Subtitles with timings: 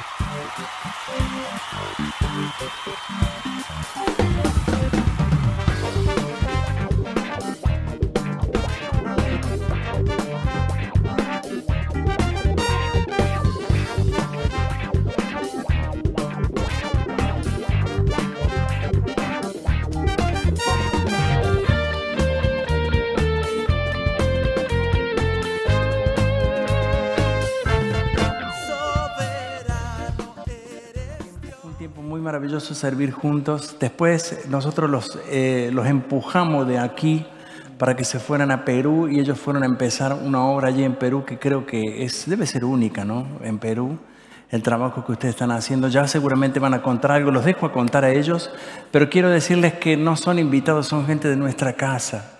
[0.00, 0.18] Thank
[5.08, 5.17] you.
[32.38, 33.74] Maravilloso servir juntos.
[33.80, 37.26] Después nosotros los, eh, los empujamos de aquí
[37.78, 40.94] para que se fueran a Perú y ellos fueron a empezar una obra allí en
[40.94, 43.26] Perú que creo que es, debe ser única, ¿no?
[43.42, 43.98] En Perú,
[44.50, 45.88] el trabajo que ustedes están haciendo.
[45.88, 48.52] Ya seguramente van a contar algo, los dejo a contar a ellos,
[48.92, 52.38] pero quiero decirles que no son invitados, son gente de nuestra casa.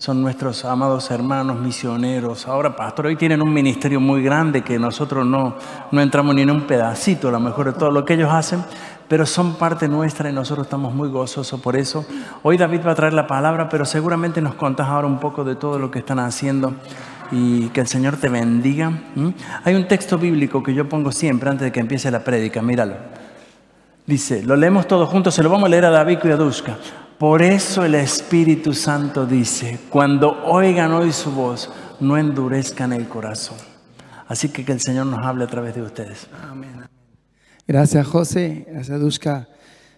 [0.00, 2.48] Son nuestros amados hermanos misioneros.
[2.48, 5.56] Ahora, pastor, hoy tienen un ministerio muy grande que nosotros no,
[5.92, 8.64] no entramos ni en un pedacito, a lo mejor de todo lo que ellos hacen,
[9.10, 12.06] pero son parte nuestra y nosotros estamos muy gozosos por eso.
[12.44, 15.56] Hoy David va a traer la palabra, pero seguramente nos contás ahora un poco de
[15.56, 16.74] todo lo que están haciendo
[17.32, 18.92] y que el Señor te bendiga.
[19.64, 22.94] Hay un texto bíblico que yo pongo siempre antes de que empiece la prédica, míralo.
[24.06, 26.78] Dice, lo leemos todos juntos, se lo vamos a leer a David y a Duska.
[27.18, 33.58] Por eso el Espíritu Santo dice, cuando oigan hoy su voz, no endurezcan el corazón.
[34.28, 36.28] Así que que el Señor nos hable a través de ustedes.
[36.48, 36.99] Amén.
[37.70, 38.66] Gracias, José.
[38.68, 39.48] Gracias, Duska.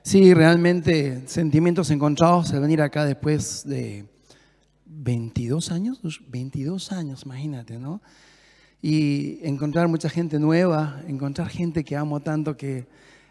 [0.03, 4.05] Sí, realmente sentimientos encontrados al venir acá después de
[4.85, 5.99] 22 años,
[6.29, 8.03] 22 años, imagínate, ¿no?
[8.83, 12.87] Y encontrar mucha gente nueva, encontrar gente que amo tanto que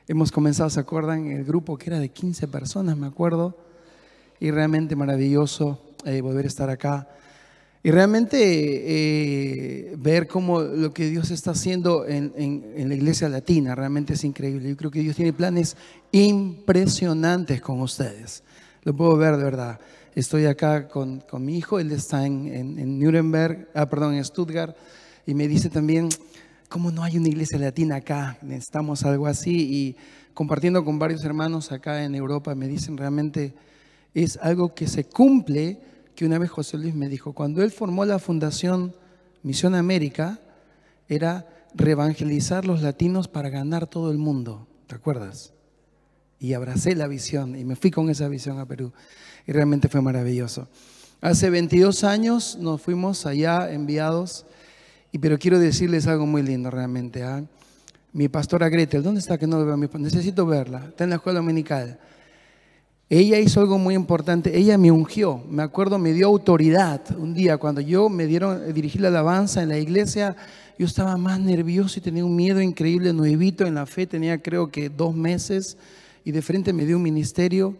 [0.07, 1.27] hemos comenzado, ¿se acuerdan?
[1.27, 3.55] El grupo que era de 15 personas, me acuerdo.
[4.39, 7.07] Y realmente maravilloso eh, volver a estar acá.
[7.83, 12.31] Y realmente eh, ver cómo lo que Dios está haciendo en,
[12.75, 14.69] la iglesia latina realmente es increíble.
[14.69, 15.75] Yo creo que Dios tiene planes
[16.11, 18.43] impresionantes con ustedes.
[18.83, 19.79] Lo puedo ver de verdad.
[20.13, 24.75] Estoy acá con, mi hijo, él está en, en, Nuremberg, ah, perdón, en Stuttgart,
[25.25, 26.09] y me dice también,
[26.67, 28.37] ¿cómo no hay una iglesia latina acá?
[28.41, 29.55] Necesitamos algo así.
[29.55, 29.95] Y
[30.33, 33.53] compartiendo con varios hermanos acá en Europa, me dicen realmente
[34.13, 35.79] es algo que se cumple
[36.21, 38.93] que una vez José Luis me dijo, cuando él formó la Fundación
[39.41, 40.39] Misión América,
[41.09, 45.51] era reevangelizar los latinos para ganar todo el mundo, ¿te acuerdas?
[46.37, 48.93] Y abracé la visión y me fui con esa visión a Perú
[49.47, 50.67] y realmente fue maravilloso.
[51.21, 54.45] Hace 22 años nos fuimos allá enviados,
[55.11, 57.23] y, pero quiero decirles algo muy lindo realmente.
[57.23, 57.43] ¿ah?
[58.13, 59.75] Mi pastora Gretel, ¿dónde está que no veo?
[59.75, 61.97] Necesito verla, está en la escuela dominical.
[63.13, 67.01] Ella hizo algo muy importante, ella me ungió, me acuerdo, me dio autoridad.
[67.17, 70.37] Un día cuando yo me dieron eh, dirigir la alabanza en la iglesia,
[70.79, 74.71] yo estaba más nervioso y tenía un miedo increíble, nuevito en la fe, tenía creo
[74.71, 75.77] que dos meses
[76.23, 77.75] y de frente me dio un ministerio,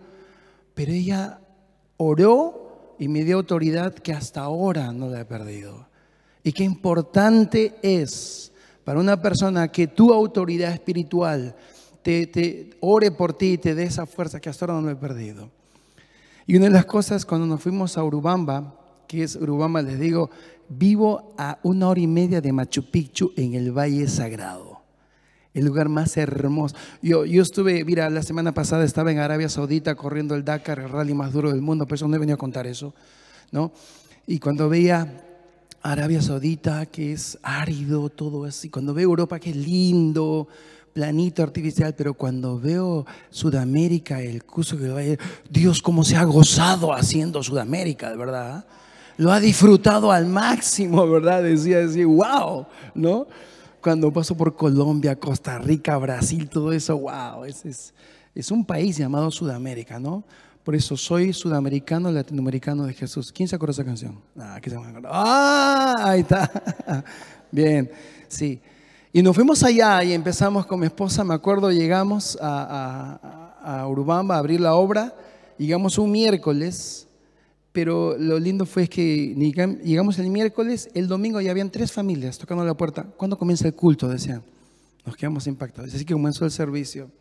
[0.74, 1.40] pero ella
[1.96, 5.88] oró y me dio autoridad que hasta ahora no la he perdido.
[6.44, 8.52] Y qué importante es
[8.84, 11.56] para una persona que tu autoridad espiritual
[12.02, 15.50] te, ore por ti y te dé esa fuerza que hasta ahora no he perdido.
[16.48, 18.76] Y una de las cosas cuando nos fuimos a Urubamba,
[19.08, 20.30] que es Urubamba, les digo,
[20.70, 24.82] vivo a una hora y media de Machu Picchu en el Valle Sagrado,
[25.54, 26.76] el lugar más hermoso.
[27.02, 30.90] Yo, yo estuve, mira, la semana pasada estaba en Arabia Saudita corriendo el Dakar, el
[30.90, 32.94] rally más duro del mundo, pero eso no he venido a contar eso,
[33.52, 33.72] ¿no?
[34.28, 35.24] Y cuando veía
[35.84, 40.48] Arabia Saudita, que es árido, todo así, cuando veo Europa, que es lindo,
[40.94, 45.20] planito artificial, pero cuando veo Sudamérica, el curso que va a ir,
[45.50, 48.66] Dios cómo se ha gozado haciendo Sudamérica, de verdad.
[49.18, 51.44] Lo ha disfrutado al máximo, ¿verdad?
[51.44, 52.66] Decía, decía, wow,
[52.96, 53.28] ¿no?
[53.82, 57.94] Cuando paso por Colombia, Costa Rica, Brasil, todo eso, wow, es,
[58.36, 60.24] es, un país llamado Sudamérica, ¿no?
[60.64, 63.32] Por eso soy sudamericano, latinoamericano de Jesús.
[63.32, 64.22] ¿Quién se acuerda de esa canción?
[64.38, 67.04] Ah, ¿quién se ah ahí está.
[67.52, 67.90] Bien,
[68.28, 68.62] sí.
[69.14, 74.36] Y nos fuimos allá y empezamos con mi esposa, me acuerdo, llegamos a, a, Urubamba
[74.36, 75.14] a abrir la obra,
[75.58, 77.10] llegamos un miércoles,
[77.74, 79.36] pero lo lindo fue que
[79.84, 83.04] llegamos el miércoles, el domingo ya habían tres familias tocando la puerta.
[83.18, 84.08] ¿Cuándo comienza el culto?
[84.08, 84.44] Decían.
[85.06, 85.94] Nos quedamos impactados.
[85.94, 87.12] Así que comenzó el servicio.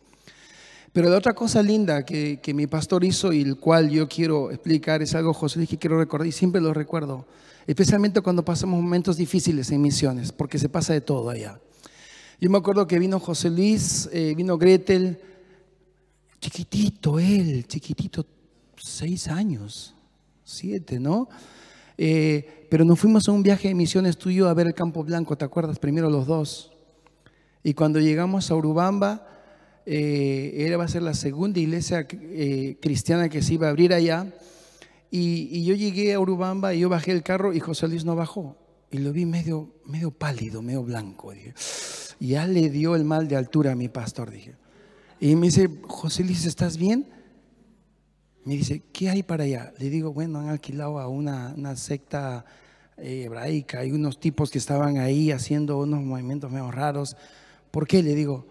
[0.93, 4.49] Pero la otra cosa linda que, que, mi pastor hizo y el cual yo quiero
[4.51, 7.25] explicar es algo, José, que quiero recordar y siempre lo recuerdo,
[7.67, 11.59] especialmente cuando pasamos momentos difíciles en misiones, porque se pasa de todo allá.
[12.41, 15.19] Yo me acuerdo que vino José Luis, eh, vino Gretel,
[16.39, 18.25] chiquitito él, chiquitito,
[18.77, 19.93] seis años,
[20.43, 21.29] siete, ¿no?
[21.99, 25.37] Eh, pero nos fuimos a un viaje de misiones tuyo a ver el Campo Blanco,
[25.37, 25.77] ¿te acuerdas?
[25.77, 26.71] Primero los dos.
[27.61, 29.27] Y cuando llegamos a Urubamba,
[29.85, 34.33] eh, era, va a ser la segunda iglesia cristiana que se iba a abrir allá.
[35.11, 38.57] Y, yo llegué a Urubamba y yo bajé el carro y José Luis no bajó.
[38.89, 41.33] Y lo vi medio, medio pálido, medio blanco.
[41.33, 41.53] Dije.
[42.21, 44.53] Ya le dio el mal de altura a mi pastor, dije.
[45.19, 47.07] Y me dice, José Luis, ¿estás bien?
[48.45, 49.73] Me dice, ¿qué hay para allá?
[49.79, 52.45] Le digo, bueno, han alquilado a una, una secta
[52.97, 53.79] eh, hebraica.
[53.79, 57.17] Hay unos tipos que estaban ahí haciendo unos movimientos medio raros.
[57.71, 58.03] ¿Por qué?
[58.03, 58.45] Le digo,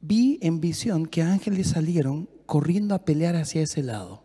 [0.00, 4.22] vi en visión que ángeles salieron corriendo a pelear hacia ese lado.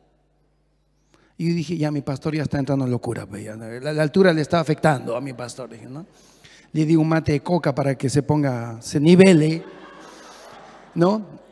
[1.36, 3.26] Y yo dije, ya mi pastor ya está entrando en locura.
[3.26, 5.72] Pues, la, altura le está afectando a mi pastor.
[5.90, 6.06] ¿no?
[6.74, 9.64] Le di un mate de coca para que se ponga, se nivele.
[10.96, 11.43] ¿no?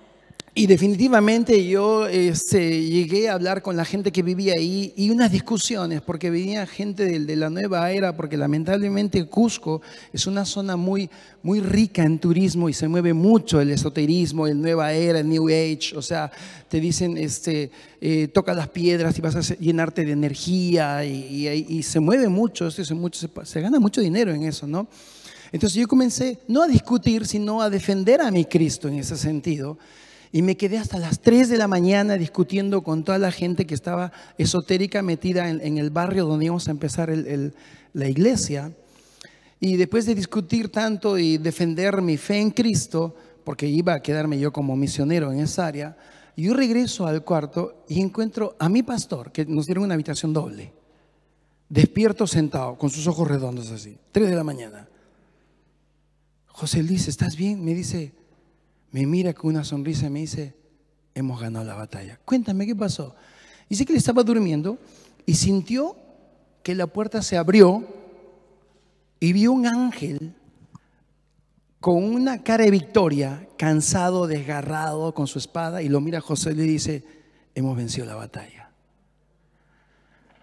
[0.54, 5.32] Y definitivamente yo este, llegué a hablar con la gente que vivía ahí y unas
[5.32, 9.82] discusiones, porque venía gente de, la nueva era, porque lamentablemente Cusco
[10.12, 11.10] es una zona muy,
[11.42, 15.48] muy rica en turismo y se mueve mucho el esoterismo, el nueva era, el New
[15.48, 15.96] Age.
[15.96, 16.30] O sea,
[16.68, 17.72] te dicen, este,
[18.02, 22.84] eh, toca las piedras y vas a llenarte de energía y, se mueve mucho, se,
[22.84, 24.90] se gana mucho dinero en eso, ¿no?
[25.54, 29.78] Entonces yo comencé no a discutir, sino a defender a mi Cristo en ese sentido.
[30.32, 33.74] Y me quedé hasta las 3 de la mañana discutiendo con toda la gente que
[33.74, 37.12] estaba esotérica metida en, el barrio donde íbamos a empezar
[37.94, 38.72] la iglesia.
[39.60, 43.14] Y después de discutir tanto y defender mi fe en Cristo,
[43.44, 45.98] porque iba a quedarme yo como misionero en esa área,
[46.38, 50.74] yo regreso al cuarto y encuentro a mi pastor, que nos dieron una habitación doble,
[51.70, 54.88] despierto sentado, con sus ojos redondos así, 3 de la mañana.
[56.48, 57.64] José Luis, ¿estás bien?
[57.64, 58.14] Me dice,
[58.92, 60.54] me mira con una sonrisa y me dice,
[61.16, 62.20] hemos ganado la batalla.
[62.26, 63.16] Cuéntame qué pasó.
[63.70, 64.78] Dice que él estaba durmiendo
[65.26, 65.96] y sintió
[66.64, 67.84] que la puerta se abrió
[69.20, 70.34] y vio un ángel
[71.80, 76.52] con una cara de victoria, cansado, desgarrado, con su espada, y lo mira a José
[76.52, 77.04] y le dice,
[77.56, 78.70] hemos vencido la batalla.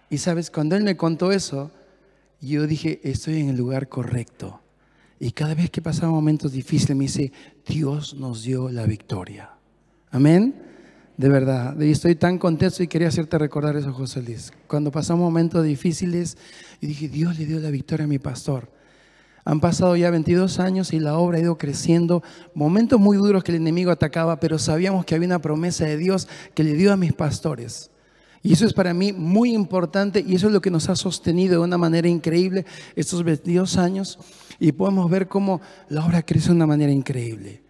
[0.09, 1.71] Y sabes, cuando él me contó eso,
[2.41, 4.59] yo dije, estoy en el lugar correcto.
[5.19, 7.31] Y cada vez que pasaba momentos difíciles me dice,
[7.67, 9.51] Dios nos dio la victoria.
[10.11, 10.55] Amén.
[11.17, 14.53] De verdad, y estoy tan contento y quería hacerte recordar eso, José Luis.
[14.67, 16.37] Cuando pasamos momentos difíciles,
[16.79, 18.71] y dije, Dios le dio la victoria a mi pastor.
[19.43, 22.23] Han pasado ya 22 años y la obra ha ido creciendo.
[22.53, 26.29] Momentos muy duros que el enemigo atacaba, pero sabíamos que había una promesa de Dios
[26.53, 27.91] que le dio a mis pastores.
[28.41, 31.59] Y eso es para mí muy importante y eso es lo que nos ha sostenido
[31.59, 32.65] de una manera increíble
[32.95, 34.19] estos 22 años
[34.59, 37.61] y podemos ver cómo la obra crece de una manera increíble,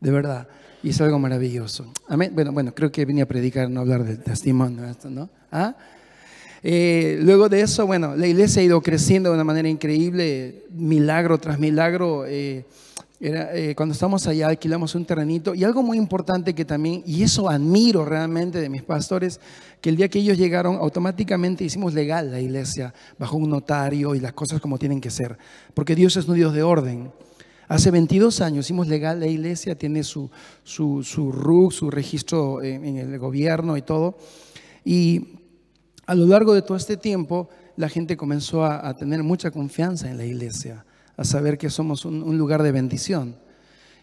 [0.00, 0.48] de verdad.
[0.82, 1.92] Y es algo maravilloso.
[2.08, 2.30] Amén.
[2.34, 5.28] Bueno, bueno, creo que venía a predicar, no hablar del testimonio, ¿no?
[5.50, 5.74] ¿Ah?
[6.62, 11.38] Eh, luego de eso, bueno, la iglesia ha ido creciendo de una manera increíble, milagro
[11.38, 12.24] tras milagro.
[12.26, 12.64] Eh,
[13.18, 17.22] era, eh, cuando estamos allá alquilamos un terrenito y algo muy importante que también, y
[17.22, 19.40] eso admiro realmente de mis pastores,
[19.80, 24.20] que el día que ellos llegaron automáticamente hicimos legal la iglesia bajo un notario y
[24.20, 25.38] las cosas como tienen que ser,
[25.72, 27.10] porque Dios es un Dios de orden.
[27.68, 30.30] Hace 22 años hicimos legal la iglesia, tiene su,
[30.62, 34.18] su, su RUC, su registro en, el gobierno y todo.
[34.84, 35.38] Y
[36.06, 40.16] a lo largo de todo este tiempo la gente comenzó a tener mucha confianza en
[40.16, 40.84] la iglesia
[41.16, 43.36] a saber que somos un, lugar de bendición.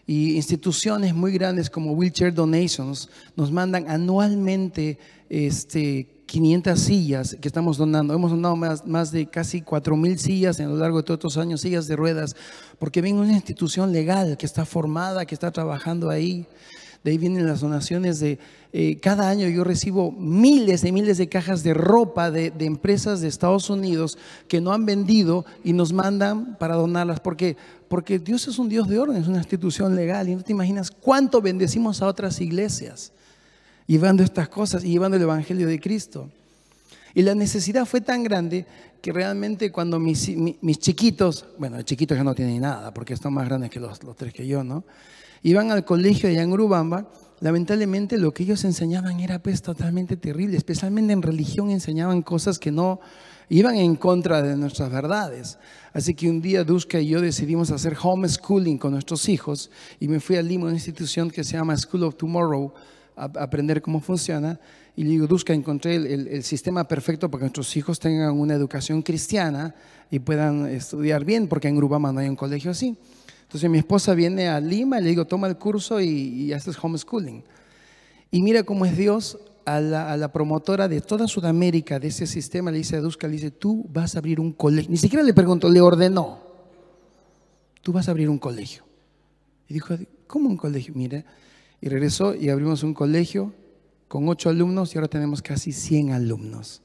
[0.06, 4.98] Y instituciones muy grandes como Wheelchair Donations nos mandan anualmente
[5.30, 8.12] este, 500 sillas que estamos donando.
[8.12, 11.62] Hemos donado más, más de casi 4.000 sillas en lo largo de todos estos años,
[11.62, 12.36] sillas de ruedas,
[12.78, 16.46] porque ven una institución legal que está formada, que está trabajando ahí.
[17.04, 18.38] De ahí vienen las donaciones de,
[18.72, 23.28] eh, cada año yo recibo miles y miles de cajas de ropa de, empresas de
[23.28, 24.16] Estados Unidos
[24.48, 27.58] que no han vendido y nos mandan para donarlas, porque,
[27.88, 30.90] porque Dios es un Dios de orden, es una institución legal y no te imaginas
[30.90, 33.12] cuánto bendecimos a otras iglesias
[33.86, 36.30] llevando estas cosas y llevando el Evangelio de Cristo.
[37.12, 38.66] Y la necesidad fue tan grande
[39.02, 40.26] que realmente cuando mis,
[40.78, 44.32] chiquitos, bueno, chiquitos ya no tienen nada, porque están más grandes que los, los tres
[44.32, 44.84] que yo, ¿no?
[45.44, 47.06] Iban al colegio de en Urubamba,
[47.40, 52.72] lamentablemente lo que ellos enseñaban era pues totalmente terrible, especialmente en religión enseñaban cosas que
[52.72, 52.98] no
[53.50, 55.58] iban en contra de nuestras verdades.
[55.92, 59.70] Así que un día Duska y yo decidimos hacer homeschooling con nuestros hijos
[60.00, 62.72] y me fui a Lima, una institución que se llama School of Tomorrow,
[63.14, 64.58] a aprender cómo funciona.
[64.96, 69.02] Y le digo, Duska, encontré el, sistema perfecto para que nuestros hijos tengan una educación
[69.02, 69.74] cristiana
[70.10, 72.96] y puedan estudiar bien, porque en Urubamba no hay un colegio así.
[73.54, 76.76] Entonces mi esposa viene a Lima y le digo, toma el curso y, y haces
[76.82, 77.44] homeschooling.
[78.32, 82.78] Y mira cómo es Dios a la, promotora de toda Sudamérica de ese sistema, le
[82.78, 84.90] dice a Duska, le dice, tú vas a abrir un colegio.
[84.90, 86.40] Ni siquiera le preguntó, le ordenó.
[87.80, 88.82] tú vas a abrir un colegio.
[89.68, 89.94] Y dijo,
[90.26, 90.92] ¿cómo un colegio?
[90.96, 91.24] Mire,
[91.80, 93.52] y regresó y abrimos un colegio
[94.08, 96.82] con ocho alumnos y ahora tenemos casi 100 alumnos.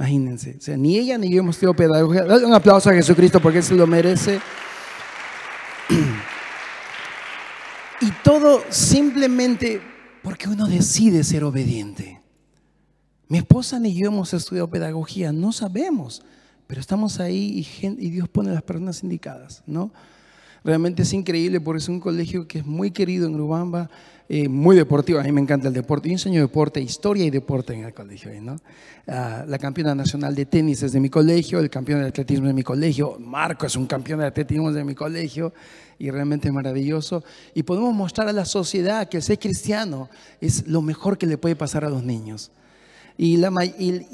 [0.00, 2.24] Imagínense, o sea, ni ella ni yo hemos tenido pedagogía.
[2.24, 4.40] Dale un aplauso a Jesucristo porque se lo merece.
[8.00, 9.80] Y todo simplemente
[10.22, 12.20] porque uno decide ser obediente.
[13.28, 16.22] Mi esposa ni yo hemos estudiado pedagogía, no sabemos,
[16.66, 19.92] pero estamos ahí y, Dios pone las personas indicadas, ¿no?
[20.66, 23.88] Realmente es increíble porque es un colegio que es muy querido en Urubamba,
[24.28, 25.20] eh, muy deportivo.
[25.20, 26.08] A mí me encanta el deporte.
[26.08, 28.32] Yo enseño deporte, historia y deporte en el colegio.
[28.42, 28.56] ¿no?
[29.06, 32.52] Ah, la campeona nacional de tenis es de mi colegio, el campeón de atletismo de
[32.52, 33.16] mi colegio.
[33.20, 35.52] Marco es un campeón de atletismo de mi colegio
[36.00, 37.22] y realmente es maravilloso.
[37.54, 41.54] Y podemos mostrar a la sociedad que ser cristiano es lo mejor que le puede
[41.54, 42.50] pasar a los niños.
[43.18, 44.04] Y, el,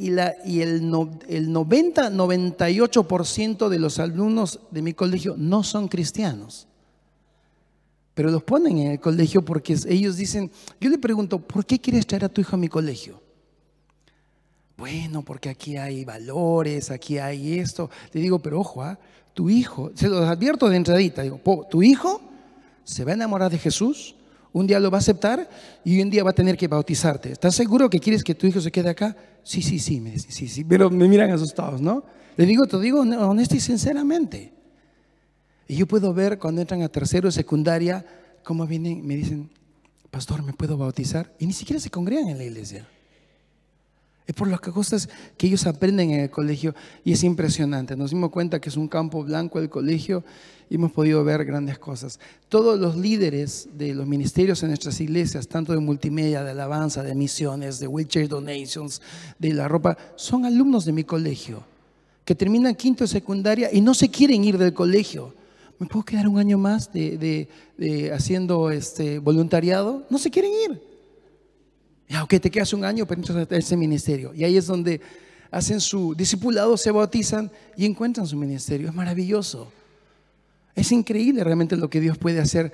[1.28, 6.68] el 90, 98% de los alumnos de mi colegio no son cristianos.
[8.14, 12.06] Pero los ponen en el colegio porque ellos dicen, yo le pregunto, ¿por qué quieres
[12.06, 13.20] traer a tu hijo a mi colegio?
[14.76, 17.90] Bueno, porque aquí hay valores, aquí hay esto.
[18.12, 18.98] Le digo, pero ojo, ¿ah?
[19.34, 21.40] tu hijo, se los advierto de entradita, digo,
[21.70, 22.20] tu hijo
[22.84, 24.14] se va a enamorar de Jesús,
[24.52, 25.48] un día lo va a aceptar
[25.84, 27.32] y un día va a tener que bautizarte.
[27.32, 29.16] ¿Estás seguro que quieres que tu hijo se quede acá?
[29.42, 32.04] Sí, sí, sí, me sí, sí, pero me miran asustados, ¿no?
[32.36, 34.52] Le digo, te digo honesto y sinceramente.
[35.68, 38.04] Y yo puedo ver cuando entran a tercero secundaria,
[38.44, 39.50] cómo vienen, me dicen,
[40.10, 41.32] pastor, ¿me puedo bautizar?
[41.38, 42.86] Y ni siquiera se congregan en la iglesia.
[44.26, 46.74] Es por las cosas que ellos aprenden en el colegio
[47.04, 47.96] y es impresionante.
[47.96, 50.22] Nos dimos cuenta que es un campo blanco el colegio
[50.70, 52.20] y hemos podido ver grandes cosas.
[52.48, 57.14] Todos los líderes de los ministerios en nuestras iglesias, tanto de multimedia, de alabanza, de
[57.14, 59.02] misiones, de wheelchair donations,
[59.38, 61.64] de la ropa, son alumnos de mi colegio
[62.24, 65.34] que terminan quinto secundaria y no se quieren ir del colegio.
[65.80, 66.88] ¿Me puedo quedar un año más
[68.14, 70.06] haciendo este voluntariado?
[70.08, 70.91] No se quieren ir.
[72.12, 74.34] Ya, ok, te quedas un año, pero a ese ministerio.
[74.34, 75.00] Y ahí es donde
[75.50, 78.90] hacen su discipulado, se bautizan y encuentran su ministerio.
[78.90, 79.72] Es maravilloso.
[80.74, 82.70] Es increíble realmente lo que Dios puede hacer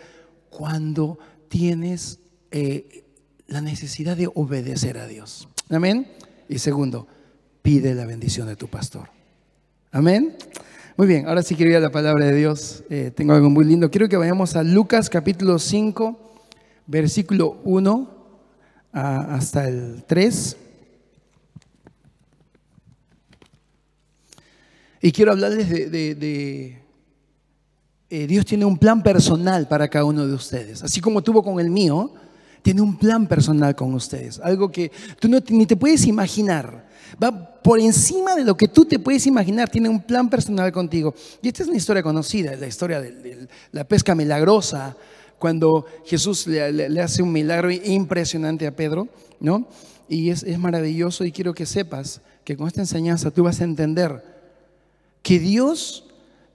[0.51, 2.19] cuando tienes
[2.51, 3.05] eh,
[3.47, 5.49] la necesidad de obedecer a Dios.
[5.71, 6.09] Amén.
[6.49, 7.07] Y segundo,
[7.63, 9.09] pide la bendición de tu pastor.
[9.93, 10.35] Amén.
[10.97, 12.83] Muy bien, ahora sí quiero ir a la palabra de Dios.
[12.91, 13.89] Eh, tengo algo muy lindo.
[13.89, 16.19] Quiero que vayamos a Lucas capítulo 5,
[16.89, 18.18] versículo 1
[18.93, 20.57] hasta el 3.
[25.01, 26.83] Y quiero hablarles de,
[28.11, 30.83] eh, Dios tiene un plan personal para cada uno de ustedes.
[30.83, 32.13] Así como tuvo con el mío,
[32.63, 34.41] tiene un plan personal con ustedes.
[34.41, 34.91] Algo que
[35.21, 36.89] tú no, ni te puedes imaginar.
[37.23, 39.69] Va por encima de lo que tú te puedes imaginar.
[39.69, 41.15] Tiene un plan personal contigo.
[41.43, 44.97] Y esta es una historia conocida, la historia de la pesca milagrosa
[45.39, 49.09] cuando Jesús le, hace un milagro impresionante a Pedro,
[49.41, 49.67] ¿no?
[50.09, 54.23] Y es, maravilloso y quiero que sepas que con esta enseñanza tú vas a entender
[55.23, 56.05] que Dios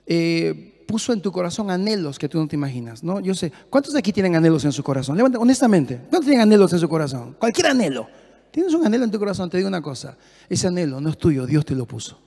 [0.08, 3.20] eh, puso en tu corazón anhelos que tú no te imaginas, ¿no?
[3.20, 5.16] Yo sé, ¿cuántos de aquí tienen anhelos en su corazón?
[5.16, 7.36] Levanta, honestamente, ¿cuántos tienen anhelos en su corazón?
[7.40, 8.08] Cualquier anhelo.
[8.52, 10.16] Tienes un anhelo en tu corazón, te digo una cosa,
[10.48, 12.20] ese anhelo no es tuyo, Dios te lo puso.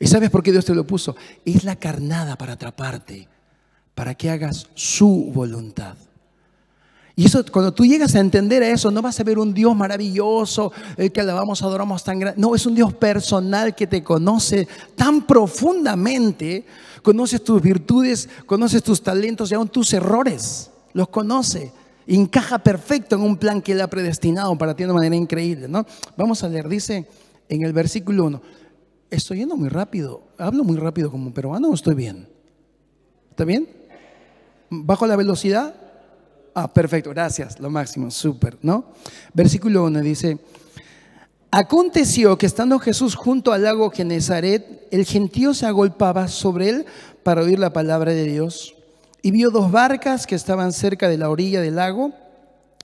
[0.00, 1.16] ¿Y sabes por qué Dios te lo puso?
[1.44, 3.28] Es la carnada para atraparte
[3.98, 5.96] para que hagas su voluntad.
[7.16, 10.70] Y eso, cuando tú llegas a entender eso, no vas a ver un Dios maravilloso,
[10.96, 12.40] el que alabamos, adoramos tan grande.
[12.40, 16.64] No, es un Dios personal que te conoce tan profundamente,
[17.02, 20.70] conoces tus virtudes, conoces tus talentos y aún tus errores.
[20.92, 21.72] Los conoce.
[22.06, 25.66] Encaja perfecto en un plan que Él ha predestinado para ti de manera increíble.
[25.66, 25.84] ¿no?
[26.16, 27.08] Vamos a leer, dice
[27.48, 28.42] en el versículo 1.
[29.10, 30.22] Estoy yendo muy rápido.
[30.38, 32.28] Hablo muy rápido como peruano o estoy bien.
[33.30, 33.77] ¿Está bien?
[34.70, 35.74] ¿Bajo la velocidad?
[36.54, 38.86] Ah, perfecto, gracias, lo máximo, súper, ¿no?
[39.32, 40.38] Versículo 1 dice,
[41.50, 46.86] aconteció que estando Jesús junto al lago Genezaret, el gentío se agolpaba sobre él
[47.22, 48.74] para oír la palabra de Dios
[49.22, 52.12] y vio dos barcas que estaban cerca de la orilla del lago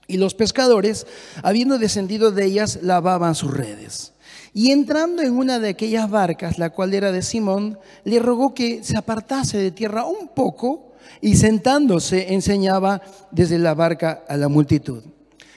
[0.07, 1.07] y los pescadores,
[1.43, 4.13] habiendo descendido de ellas, lavaban sus redes.
[4.53, 8.85] Y entrando en una de aquellas barcas, la cual era de Simón, le rogó que
[8.85, 15.03] se apartase de tierra un poco y sentándose enseñaba desde la barca a la multitud.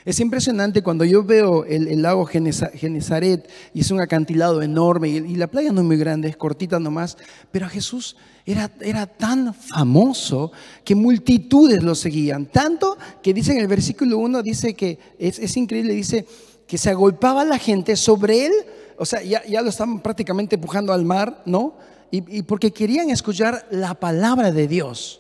[0.08, 5.48] Es impresionante cuando yo veo el, lago Genezaret y es un acantilado enorme y, la
[5.48, 7.18] playa no es muy grande, es cortita nomás,
[7.52, 10.54] pero Jesús era, era tan famoso
[10.86, 12.46] que multitudes lo seguían.
[12.46, 16.26] Tanto que dice en el versículo 1, dice que es, es increíble, dice
[16.66, 18.54] que se agolpaba la gente sobre él,
[18.98, 21.76] o sea, ya, ya lo estaban prácticamente empujando al mar, ¿no?
[22.10, 25.20] Y porque querían escuchar la palabra de Dios.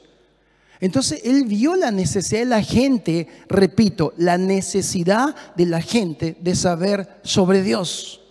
[0.79, 6.55] Entonces él vio la necesidad de la gente, repito, la necesidad de la gente de
[6.55, 8.22] saber sobre Dios.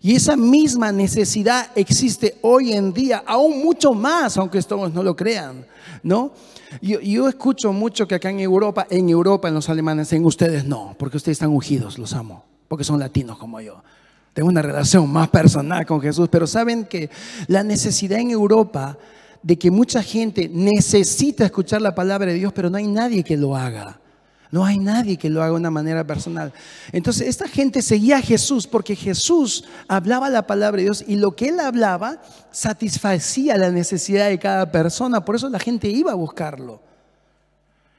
[0.00, 5.14] Y esa misma necesidad existe hoy en día, aún mucho más, aunque todos no lo
[5.14, 5.64] crean,
[6.02, 6.32] ¿no?
[6.80, 10.96] Yo, escucho mucho que acá en Europa, en Europa, en los alemanes, en ustedes no,
[10.98, 13.82] porque ustedes están ungidos, los amo, porque son latinos como yo.
[14.32, 17.10] Tengo una relación más personal con Jesús, pero saben que
[17.46, 18.98] la necesidad en Europa
[19.42, 23.36] de que mucha gente necesita escuchar la palabra de Dios, pero no hay nadie que
[23.36, 23.98] lo haga.
[24.52, 26.52] No hay nadie que lo haga de una manera personal.
[26.92, 31.34] Entonces, esta gente seguía a Jesús porque Jesús hablaba la palabra de Dios y lo
[31.34, 32.20] que él hablaba
[32.50, 35.24] satisfacía la necesidad de cada persona.
[35.24, 36.80] Por eso la gente iba a buscarlo.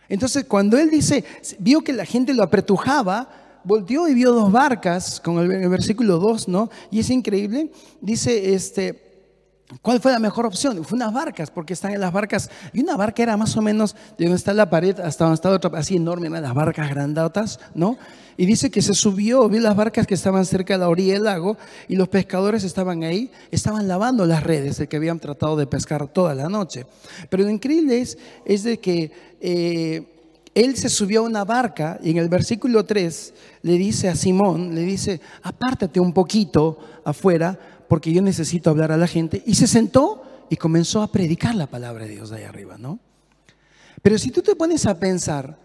[0.08, 1.26] Entonces, cuando él dice,
[1.58, 3.28] vio que la gente lo apretujaba,
[3.64, 6.70] volteó y vio dos barcas, con el, versículo 2, ¿no?
[6.92, 7.72] Y es increíble.
[8.00, 9.13] Dice, este,
[9.82, 10.84] ¿Cuál fue la mejor opción?
[10.84, 12.50] Fue unas barcas, porque están en las barcas.
[12.74, 15.50] Y una barca era más o menos de donde está la pared hasta donde está
[15.50, 17.98] otra, así enorme, las barcas grandotas, ¿no?
[18.36, 21.24] Y dice que se subió, vio las barcas que estaban cerca de la orilla del
[21.24, 25.68] lago y los pescadores estaban ahí, estaban lavando las redes de que habían tratado de
[25.68, 26.86] pescar toda la noche.
[27.30, 30.14] Pero lo increíble es, es de que eh,
[30.56, 34.76] él se subió a una barca y en el versículo 3 le dice a Simón,
[34.76, 37.58] le dice, apártate un poquito afuera
[37.94, 39.44] porque yo necesito hablar a la gente.
[39.46, 42.98] Y se sentó y comenzó a predicar la palabra de Dios de ahí arriba, ¿no?
[44.02, 45.60] Pero si tú te pones a pensar,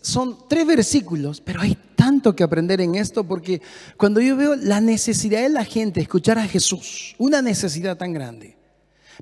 [0.00, 3.62] son tres versículos, pero hay tanto que aprender en esto porque
[3.96, 8.56] cuando yo veo la necesidad de la gente escuchar a Jesús, una necesidad tan grande,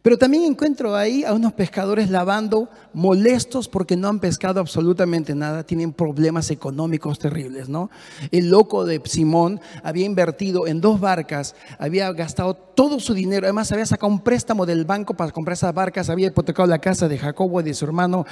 [0.03, 5.65] pero también encuentro ahí a unos pescadores lavando, molestos porque no han pescado absolutamente nada,
[5.65, 7.91] tienen problemas económicos terribles, ¿no?
[8.31, 13.71] El loco de Simón había invertido en dos barcas, había gastado todo su dinero, además
[13.73, 17.19] había sacado un préstamo del banco para comprar esas barcas, había hipotecado la casa de
[17.19, 18.25] Jacobo y de su hermano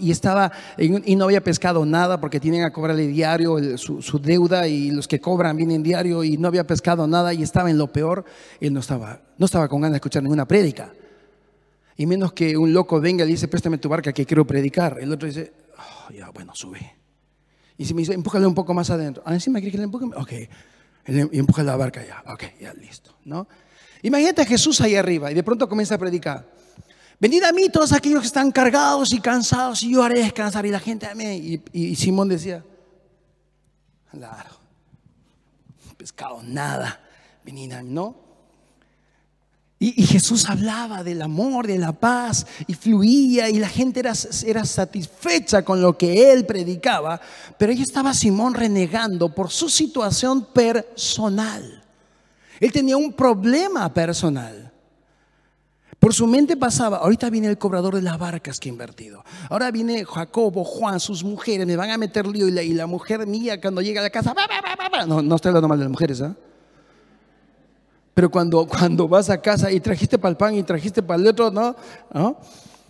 [0.00, 4.68] y estaba y no había pescado nada porque tienen que cobrarle diario su, su deuda
[4.68, 7.92] y los que cobran vienen diario y no había pescado nada y estaba en lo
[7.92, 8.24] peor,
[8.60, 10.92] él no estaba, no estaba con ganas de escuchar ninguna prédica.
[11.96, 14.98] Y menos que un loco venga y dice, préstame tu barca que quiero predicar.
[15.00, 16.94] El otro dice, oh, ya, bueno, sube.
[17.78, 19.22] Y si me dice, empújale un poco más adentro.
[19.26, 20.06] Ah, encima quiere que le empuje.
[20.14, 20.32] Ok.
[21.08, 22.22] Y empuja la barca ya.
[22.32, 23.16] Ok, ya, listo.
[23.24, 23.48] ¿No?
[24.02, 26.46] Imagínate a Jesús ahí arriba y de pronto comienza a predicar.
[27.18, 30.66] Venid a mí todos aquellos que están cargados y cansados y yo haré descansar.
[30.66, 31.24] Y la gente a mí.
[31.24, 32.62] Y, y Simón decía,
[34.10, 34.50] claro,
[35.96, 37.00] pescado, nada.
[37.44, 38.25] Venid a mí, ¿no?
[39.78, 44.14] Y, Jesús hablaba del amor, de la paz, y fluía, y la gente era,
[44.46, 47.20] era, satisfecha con lo que él predicaba,
[47.58, 51.84] pero ahí estaba Simón renegando por su situación personal.
[52.58, 54.72] Él tenía un problema personal.
[55.98, 59.24] Por su mente pasaba, ahorita viene el cobrador de las barcas que he invertido.
[59.50, 62.48] Ahora viene Jacobo, Juan, sus mujeres, me van a meter lío.
[62.48, 64.34] Y la, mujer mía cuando llega a la casa,
[65.06, 66.34] no, no estoy hablando mal de las mujeres, ¿ah?
[68.16, 71.28] Pero cuando, cuando vas a casa y trajiste para el pan y trajiste para el
[71.28, 71.76] otro, ¿no?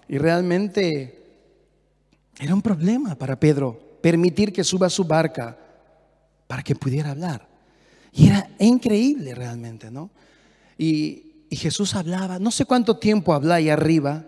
[0.07, 1.21] Y realmente
[2.39, 5.59] era un problema para Pedro permitir que suba su barca
[6.47, 7.49] para que pudiera hablar.
[8.12, 10.11] Y era increíble realmente, ¿no?
[10.79, 14.25] Y, y Jesús hablaba, no sé cuánto tiempo hablaba ahí arriba,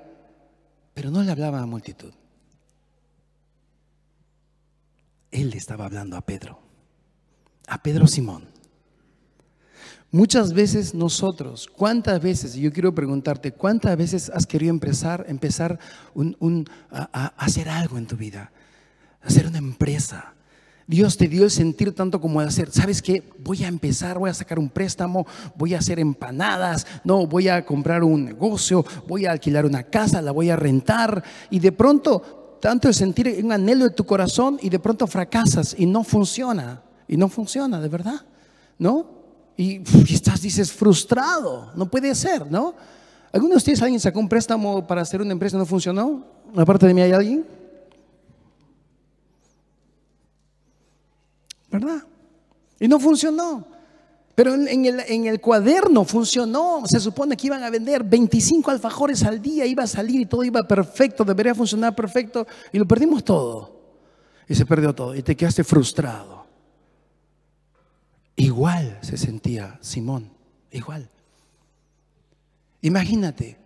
[0.94, 2.12] pero no le hablaba a la multitud.
[5.30, 6.58] Él le estaba hablando a Pedro,
[7.68, 8.57] a Pedro Simón.
[10.10, 12.54] Muchas veces nosotros, ¿cuántas veces?
[12.54, 15.78] Yo quiero preguntarte, ¿cuántas veces has querido empezar, empezar
[16.90, 18.50] a, hacer algo en tu vida?
[19.20, 20.32] Hacer una empresa.
[20.86, 23.22] Dios te dio el sentir tanto como de hacer, ¿sabes qué?
[23.44, 27.66] Voy a empezar, voy a sacar un préstamo, voy a hacer empanadas, no, voy a
[27.66, 31.22] comprar un negocio, voy a alquilar una casa, la voy a rentar.
[31.50, 35.76] Y de pronto, tanto el sentir un anhelo de tu corazón y de pronto fracasas
[35.78, 36.82] y no funciona.
[37.06, 38.24] Y no funciona, de verdad,
[38.78, 39.17] ¿no?
[39.58, 39.82] Y,
[40.14, 41.72] estás, dices, frustrado.
[41.74, 42.74] No puede ser, ¿no?
[43.32, 46.24] ¿Alguno de ustedes, alguien sacó un préstamo para hacer una empresa y no funcionó?
[46.56, 47.44] Aparte de mí, ¿hay alguien?
[51.72, 52.04] ¿Verdad?
[52.78, 53.66] Y no funcionó.
[54.36, 56.82] Pero en el, en el, cuaderno funcionó.
[56.86, 60.44] Se supone que iban a vender 25 alfajores al día, iba a salir y todo
[60.44, 62.46] iba perfecto, debería funcionar perfecto.
[62.72, 63.72] Y lo perdimos todo.
[64.48, 65.16] Y se perdió todo.
[65.16, 66.37] Y te quedaste frustrado.
[68.38, 70.30] Igual se sentía Simón,
[70.70, 71.10] igual.
[72.82, 73.58] Imagínate,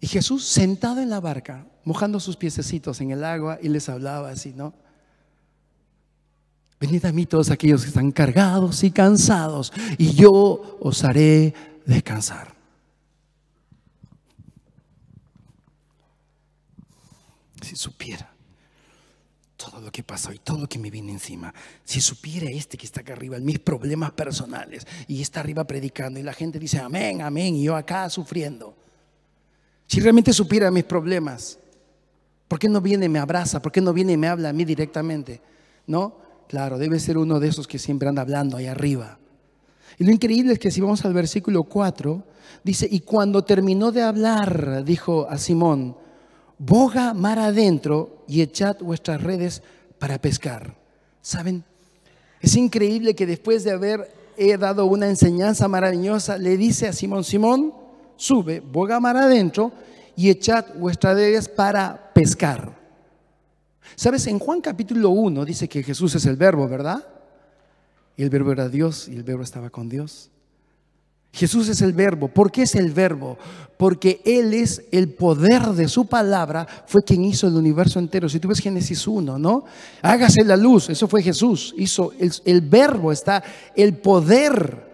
[0.00, 4.30] y Jesús sentado en la barca, mojando sus piececitos en el agua y les hablaba
[4.30, 4.72] así, ¿no?
[6.78, 11.52] Venid a mí todos aquellos que están cargados y cansados, y yo os haré
[11.84, 12.54] descansar.
[17.62, 18.37] Si supiera
[19.58, 21.52] todo lo que pasó y todo lo que me viene encima.
[21.84, 26.22] Si supiera este que está acá arriba, mis problemas personales, y está arriba predicando, y
[26.22, 28.74] la gente dice amén, amén, y yo acá sufriendo.
[29.86, 31.58] Si realmente supiera mis problemas,
[32.46, 33.60] ¿por qué no viene y me abraza?
[33.60, 35.40] ¿Por qué no viene y me habla a mí directamente?
[35.88, 36.16] ¿No?
[36.46, 39.18] Claro, debe ser uno de esos que siempre anda hablando ahí arriba.
[39.98, 42.22] Y lo increíble es que si vamos al versículo 4,
[42.62, 45.96] dice, y cuando terminó de hablar, dijo a Simón,
[46.58, 49.62] boga mar adentro y echad vuestras redes
[49.98, 50.74] para pescar.
[51.22, 51.64] ¿Saben?
[52.40, 54.10] Es increíble que después de haber
[54.58, 57.74] dado una enseñanza maravillosa, le dice a Simón, Simón,
[58.16, 59.72] sube, boga mar adentro
[60.14, 62.76] y echad vuestras redes para pescar.
[63.96, 64.26] ¿Sabes?
[64.26, 67.04] En Juan capítulo 1 dice que Jesús es el verbo, ¿verdad?
[68.16, 70.30] Y el verbo era Dios y el verbo estaba con Dios.
[71.38, 72.26] Jesús es el verbo.
[72.26, 73.38] ¿Por qué es el verbo?
[73.76, 78.28] Porque Él es el poder de su palabra, fue quien hizo el universo entero.
[78.28, 79.64] Si tú ves Génesis 1, ¿no?
[80.02, 81.72] Hágase la luz, eso fue Jesús.
[81.78, 82.12] Hizo
[82.44, 83.44] el, verbo, está
[83.76, 84.88] el poder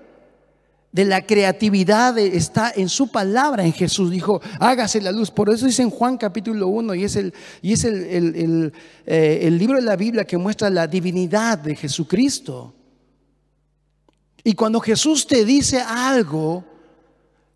[0.92, 4.10] de la creatividad está en su palabra en Jesús.
[4.10, 5.30] Dijo, hágase la luz.
[5.30, 8.72] Por eso dice en Juan capítulo 1 y es, el, y es el, el,
[9.06, 12.74] eh, el libro de la Biblia que muestra la divinidad de Jesucristo.
[14.44, 16.62] Y cuando Jesús te dice algo,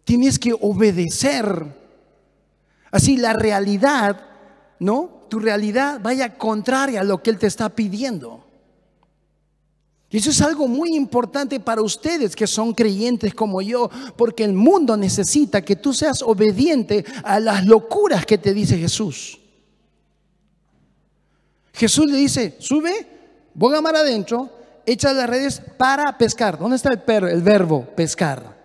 [0.04, 1.66] tienes que obedecer.
[2.90, 4.26] Así la realidad,
[4.80, 5.26] ¿no?
[5.28, 8.42] Tu realidad vaya contraria a lo que Él te está pidiendo.
[10.10, 14.54] Y eso es algo muy importante para ustedes que son creyentes como yo, porque el
[14.54, 19.38] mundo necesita que tú seas obediente a las locuras que te dice Jesús.
[21.74, 23.06] Jesús le dice, sube,
[23.52, 24.50] boga mar adentro,
[24.92, 26.58] echa las redes para pescar.
[26.58, 28.56] ¿Dónde está el, el verbo pescar?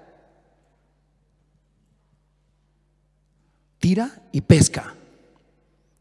[3.79, 4.95] Tira y pesca.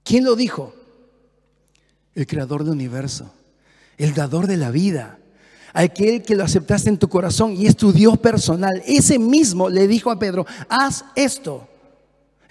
[0.04, 0.74] ¿Quién lo dijo?
[2.14, 3.32] El creador del universo,
[3.98, 5.18] el dador de la vida,
[5.72, 8.82] aquel que lo aceptaste en tu corazón y es tu Dios personal.
[8.86, 11.68] Ese mismo le dijo a Pedro, haz esto.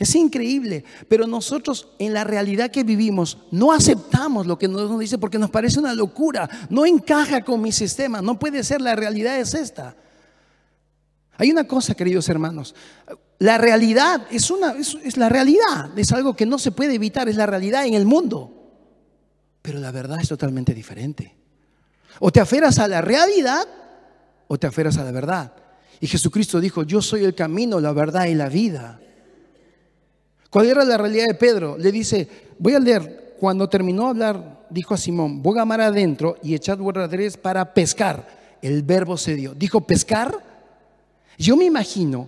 [0.02, 5.20] Es increíble, pero nosotros en la realidad que vivimos no aceptamos lo que nos dice
[5.20, 9.40] porque nos parece una locura, no encaja con mi sistema, no puede ser, la realidad
[9.40, 9.96] es esta.
[11.38, 12.74] Hay una cosa, queridos hermanos,
[13.38, 17.36] la realidad es, una, es, la realidad, es algo que no se puede evitar, es
[17.36, 18.72] la realidad en el mundo,
[19.62, 21.36] pero la verdad es totalmente diferente.
[22.22, 23.68] O te aferras a la realidad
[24.48, 25.54] o te aferras a la verdad.
[26.00, 29.00] Y Jesucristo dijo, yo soy el camino, la verdad y la vida.
[30.52, 31.78] ¿Cuál era la realidad de Pedro?
[31.78, 32.28] Le dice,
[32.60, 36.54] voy a leer, cuando terminó de hablar, dijo a Simón, voy a mar adentro y
[36.54, 38.28] echad redes para pescar.
[38.62, 39.56] El verbo se dio.
[39.56, 40.38] Dijo, pescar.
[41.38, 42.28] Yo me imagino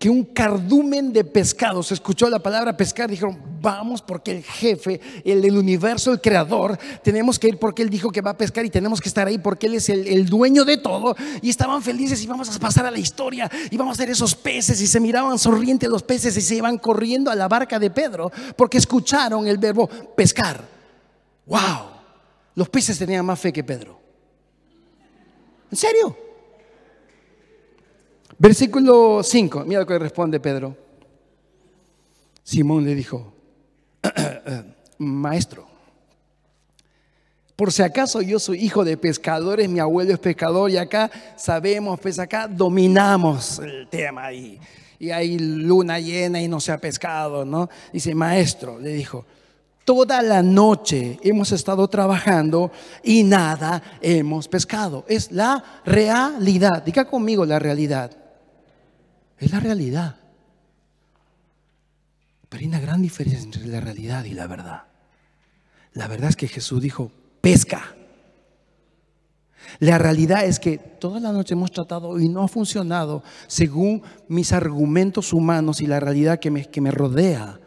[0.00, 5.42] que un cardumen de pescados, escuchó la palabra pescar, dijeron, vamos porque el jefe, el
[5.42, 8.70] del universo, el creador, tenemos que ir porque él dijo que va a pescar y
[8.70, 11.14] tenemos que estar ahí porque él es el, el, dueño de todo.
[11.42, 14.34] Y estaban felices y vamos a pasar a la historia y vamos a ver esos
[14.34, 17.90] peces y se miraban sonrientes los peces y se iban corriendo a la barca de
[17.90, 19.86] Pedro porque escucharon el verbo
[20.16, 20.66] pescar.
[21.44, 21.90] ¡Wow!
[22.54, 24.00] Los peces tenían más fe que Pedro.
[25.70, 26.29] ¿En serio?
[28.40, 30.74] Versículo 5, mira lo que responde Pedro.
[32.42, 33.34] Simón le dijo,
[34.98, 35.66] maestro,
[37.54, 42.00] por si acaso yo soy hijo de pescadores, mi abuelo es pescador y acá sabemos,
[42.00, 44.58] pues acá dominamos el tema y,
[44.98, 47.68] y hay luna llena y no se ha pescado, ¿no?
[47.92, 49.26] Dice, maestro, le dijo,
[49.84, 52.72] toda la noche hemos estado trabajando
[53.02, 55.04] y nada hemos pescado.
[55.08, 56.82] Es la realidad.
[56.82, 58.16] Diga conmigo la realidad.
[59.40, 60.16] Es la realidad.
[62.48, 64.82] Pero hay una gran diferencia entre la realidad y la verdad.
[65.94, 67.96] La verdad es que Jesús dijo, pesca.
[69.78, 74.52] La realidad es que toda la noche hemos tratado y no ha funcionado según mis
[74.52, 77.58] argumentos humanos y la realidad que me, que me rodea.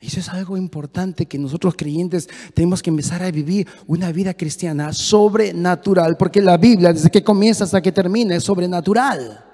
[0.00, 4.92] Eso es algo importante que nosotros creyentes tenemos que empezar a vivir una vida cristiana
[4.92, 9.45] sobrenatural, porque la Biblia desde que comienza hasta que termina es sobrenatural.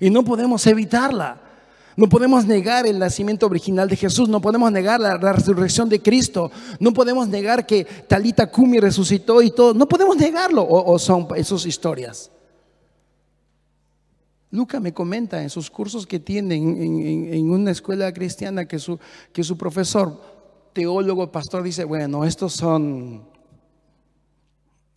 [0.00, 1.48] Y no podemos evitarla.
[1.98, 6.48] No podemos negar el nacimiento original de Jesús, no podemos negar la, resurrección de Cristo,
[6.78, 11.66] no podemos negar que Talita Kumi resucitó y todo, no podemos negarlo, o, son esas
[11.66, 12.30] historias.
[14.52, 19.00] Luca me comenta en sus cursos que tiene en, una escuela cristiana que su,
[19.32, 20.22] que su profesor,
[20.72, 23.24] teólogo, pastor, dice, bueno, estos son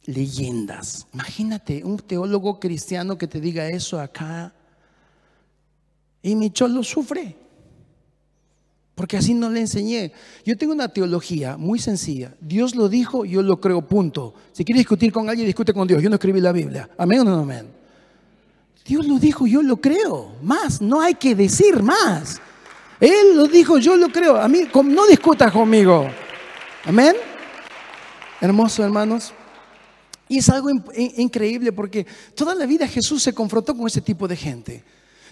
[0.04, 1.08] leyendas.
[1.16, 4.54] Imagínate un teólogo cristiano que te diga eso acá
[6.22, 7.36] y mi cholo sufre.
[8.94, 10.12] porque así no le enseñé.
[10.46, 12.36] Yo tengo una teología muy sencilla.
[12.40, 14.36] Dios lo dijo, yo lo creo, punto.
[14.52, 16.04] Si quieres discutir con alguien, discute con Dios.
[16.04, 16.88] Yo no escribí la Biblia.
[16.98, 17.68] Amén o no amén.
[18.86, 20.34] Dios lo dijo, yo lo creo.
[20.44, 22.40] Más, no hay que decir más.
[23.00, 24.36] Él lo dijo, yo lo creo.
[24.38, 26.08] A mí, no discutas conmigo.
[26.86, 27.16] Amén.
[28.40, 29.34] Hermoso, hermanos.
[30.28, 32.06] Y es algo increíble porque
[32.36, 34.84] toda la vida Jesús se confrontó con ese tipo de gente.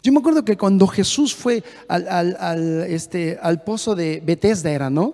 [0.01, 5.13] Yo me acuerdo que cuando Jesús fue al, este, al pozo de Bethesda, era, ¿no?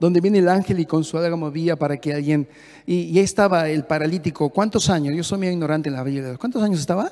[0.00, 2.48] Donde viene el ángel y con su alga movía para que alguien.
[2.86, 4.50] Y, y, ahí estaba el paralítico.
[4.50, 5.14] ¿Cuántos años?
[5.16, 6.36] Yo soy muy ignorante en la Biblia.
[6.36, 7.10] ¿Cuántos años estaba?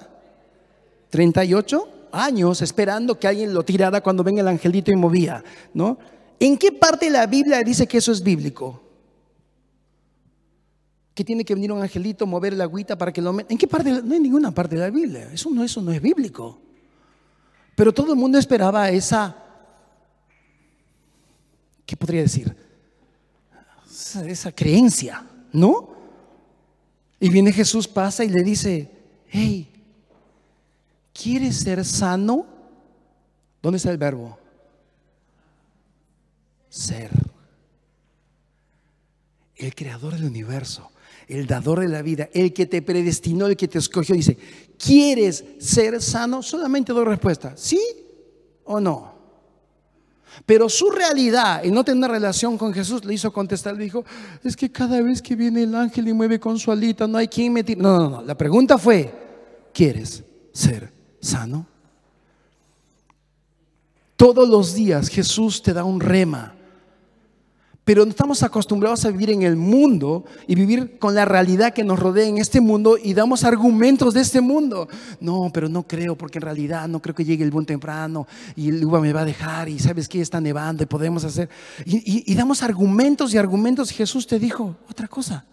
[1.11, 1.87] ¿38?
[2.13, 5.99] años esperando que alguien lo tirara cuando venga el angelito y movía, ¿no?
[6.39, 8.81] ¿En qué parte de la Biblia dice que eso es bíblico?
[11.15, 13.91] que tiene que venir un angelito, mover la agüita para que lo ¿En qué parte?
[14.03, 15.29] No hay ninguna parte de la Biblia.
[15.33, 16.59] Eso no, eso no es bíblico.
[17.75, 19.37] Pero todo el mundo esperaba esa,
[21.87, 22.55] ¿qué podría decir?
[24.27, 25.91] Esa, creencia, ¿no?
[27.19, 28.91] Y viene Jesús, pasa y le dice,
[29.29, 29.71] hey,
[31.13, 32.47] ¿quieres ser sano?
[33.63, 34.39] ¿Dónde está el verbo?
[36.69, 37.11] Ser.
[39.57, 40.93] El creador del universo
[41.29, 44.37] el dador de la vida, el que te predestinó, el que te escogió, dice,
[44.85, 46.43] ¿quieres ser sano?
[46.43, 47.81] Solamente dos respuestas, ¿sí
[48.65, 49.13] o no?
[50.47, 54.05] Pero su realidad, el no tener relación con Jesús, le hizo contestar, le dijo,
[54.43, 57.29] es que cada vez que viene el ángel y mueve con su alita, no hay
[57.29, 59.13] quien me No, no, no, la pregunta fue,
[59.73, 61.67] ¿quieres ser sano?
[64.17, 66.55] Todos los días Jesús te da un rema
[67.85, 71.83] pero no estamos acostumbrados a vivir en el mundo y vivir con la realidad que
[71.83, 74.89] nos rodea en este mundo y damos argumentos de este mundo.
[75.21, 78.69] No, pero no creo, porque en realidad no creo que llegue el buen temprano y
[78.69, 81.49] el uva me va a dejar y sabes que está nevando y podemos hacer.
[81.85, 83.91] Y, damos argumentos y argumentos.
[83.91, 85.45] Y Jesús te dijo otra cosa.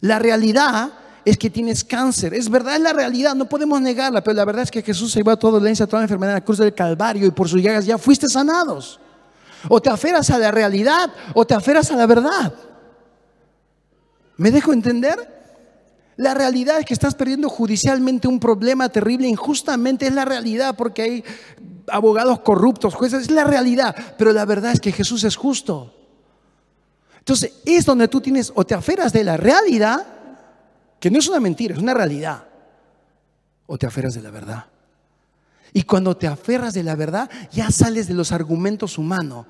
[0.00, 0.92] La realidad
[1.24, 2.34] es que tienes cáncer.
[2.34, 5.20] Es verdad, es la realidad, no podemos negarla, pero la verdad es que Jesús se
[5.20, 7.62] llevó a toda dolencia, toda la enfermedad en la cruz del Calvario y por sus
[7.62, 8.98] llagas ya fuiste sanados.
[9.68, 12.54] O te aferras a la realidad o te aferras a la verdad.
[14.36, 15.32] ¿Me dejo entender?
[16.16, 21.02] La realidad es que estás perdiendo judicialmente un problema terrible, injustamente es la realidad porque
[21.02, 21.24] hay
[21.88, 25.94] abogados corruptos, jueces, es la realidad, pero la verdad es que Jesús es justo.
[27.18, 30.04] Entonces es donde tú tienes o te aferras de la realidad,
[31.00, 32.44] que no es una mentira, es una realidad,
[33.66, 34.71] o te aferras de la verdad.
[35.72, 39.46] Y cuando te aferras de la verdad, ya sales de los argumentos humanos.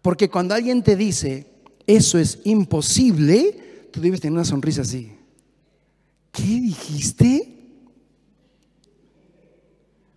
[0.00, 1.46] Porque cuando alguien te dice,
[1.86, 5.12] eso es imposible, tú debes tener una sonrisa así.
[6.30, 7.52] ¿Qué dijiste?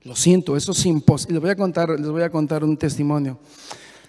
[0.03, 1.33] Lo siento, eso es imposible.
[1.33, 3.39] Les voy a contar, les voy a contar un testimonio.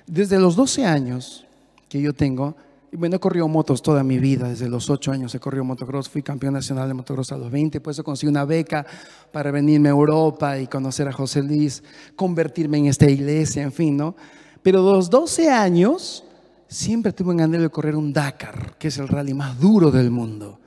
[0.06, 1.44] Desde los 12 años
[1.88, 2.56] que yo tengo,
[2.96, 6.22] bueno, he corrido motos toda mi vida, desde los 8 años he corrido motocross, fui
[6.22, 8.86] campeón nacional de motocross a los 20, por eso conseguí una beca
[9.32, 11.82] para venirme a Europa y conocer a José Luis,
[12.14, 14.16] convertirme en esta iglesia, en fin, ¿no?
[14.62, 16.24] Pero los 12 años
[16.68, 20.10] siempre tuve en anhelo de correr un Dakar, que es el rally más duro del
[20.10, 20.58] mundo.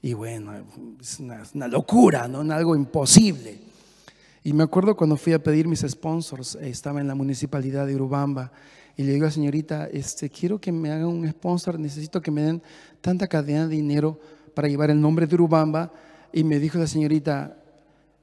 [0.00, 0.52] Y bueno,
[1.00, 2.40] es una, locura, ¿no?
[2.54, 3.58] Algo imposible.
[4.42, 8.52] Y me acuerdo cuando fui a pedir mis sponsors, estaba en la municipalidad de Urubamba
[8.96, 12.30] y le digo a la señorita, este, quiero que me hagan un sponsor, necesito que
[12.30, 12.62] me den
[13.00, 14.20] tanta cadena de dinero
[14.54, 15.92] para llevar el nombre de Urubamba.
[16.32, 17.56] Y me dijo la señorita,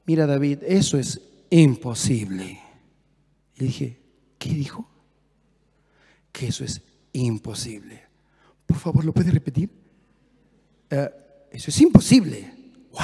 [0.06, 2.58] mira David, eso es imposible.
[3.56, 4.00] Y dije,
[4.38, 4.88] ¿qué dijo?
[6.30, 6.80] Que eso es
[7.12, 8.02] imposible.
[8.64, 9.70] Por favor, ¿lo puede repetir?
[10.88, 11.10] Eh,
[11.50, 12.50] eso es imposible.
[12.92, 13.02] ¡Wow!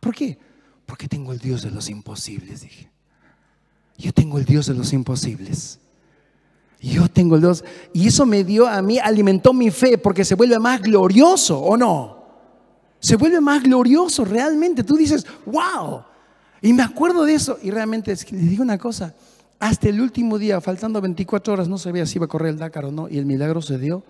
[0.00, 0.36] ¿Por qué?
[0.84, 2.90] Porque tengo el Dios de los imposibles, dije.
[3.96, 5.78] Yo tengo el Dios de los imposibles.
[6.82, 7.64] Yo tengo el Dios.
[7.92, 11.76] Y eso me dio a mí, alimentó mi fe, porque se vuelve más glorioso, ¿o
[11.76, 12.22] no?
[12.98, 14.82] Se vuelve más glorioso realmente.
[14.82, 16.02] Tú dices, wow.
[16.60, 17.56] Y me acuerdo de eso.
[17.62, 19.14] Y realmente, les digo una cosa.
[19.60, 22.86] Hasta el último día, faltando 24 horas, no sabía si iba a correr el Dakar
[22.86, 23.08] o no.
[23.08, 24.02] Y el milagro se dio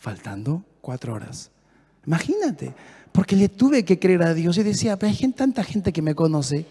[0.00, 1.52] faltando cuatro horas.
[2.04, 2.74] Imagínate.
[3.12, 4.58] Porque le tuve que creer a Dios.
[4.58, 6.66] Y decía, pero hay tanta gente que me conoce.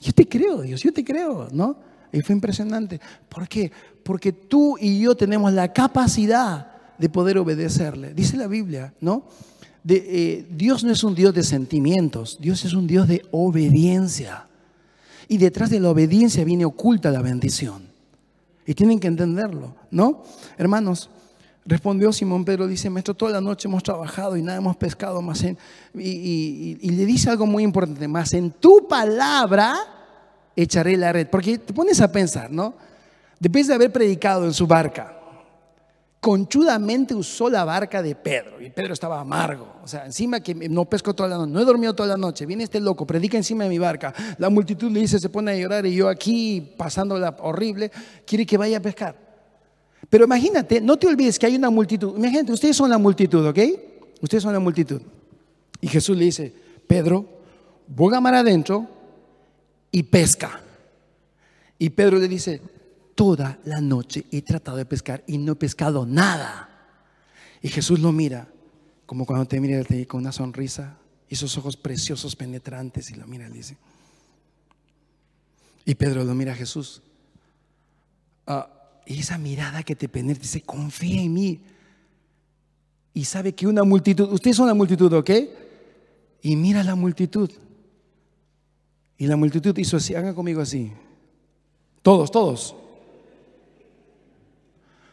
[0.00, 1.89] Yo te creo, Dios, yo te creo, ¿no?
[2.12, 3.00] Y fue impresionante.
[3.28, 3.70] ¿Por qué?
[4.02, 8.12] Porque tú y yo tenemos la capacidad de poder obedecerle.
[8.12, 9.24] Dice la Biblia, ¿no?
[9.88, 14.46] Eh, Dios no es un Dios de sentimientos, Dios es un Dios de obediencia.
[15.28, 17.88] Y detrás de la obediencia viene oculta la bendición.
[18.66, 20.22] Y tienen que entenderlo, ¿no?
[20.58, 21.08] Hermanos,
[21.64, 25.42] respondió Simón Pedro, dice, maestro, toda la noche hemos trabajado y nada hemos pescado más
[25.44, 25.56] en...
[25.94, 29.99] y le dice algo muy importante, más en tu palabra
[30.62, 31.28] echaré la red.
[31.28, 32.74] Porque te pones a pensar, ¿no?
[33.38, 35.16] Después de haber predicado en su barca,
[36.20, 39.76] conchudamente usó la barca de Pedro y Pedro estaba amargo.
[39.82, 42.44] O sea, encima que no pesco toda la noche, no he dormido toda la noche,
[42.44, 44.12] viene este loco, predica encima de mi barca.
[44.36, 47.90] La multitud le dice, se pone a llorar y yo aquí pasándola horrible,
[48.26, 49.16] quiere que vaya a pescar.
[50.10, 52.16] Pero imagínate, no te olvides que hay una multitud.
[52.16, 53.58] Imagínate, ustedes son la multitud, ¿ok?
[54.20, 55.00] Ustedes son la multitud.
[55.80, 56.52] Y Jesús le dice,
[56.86, 57.24] Pedro,
[57.86, 58.99] boga mar adentro
[59.90, 60.60] y pesca.
[61.78, 62.60] Y Pedro le dice,
[63.14, 66.68] toda la noche he tratado de pescar y no he pescado nada.
[67.62, 68.48] Y Jesús lo mira,
[69.06, 70.96] como cuando te mira con una sonrisa
[71.28, 73.76] y esos ojos preciosos, penetrantes, y lo mira y dice.
[75.84, 77.02] Y Pedro lo mira a Jesús.
[78.46, 78.68] Ah,
[79.06, 81.60] y esa mirada que te penetra, dice, confía en mí.
[83.12, 85.30] Y sabe que una multitud, ustedes son la multitud, ¿ok?
[86.42, 87.50] Y mira la multitud.
[89.20, 90.90] Y la multitud hizo así, hagan conmigo así.
[92.00, 92.74] Todos, todos.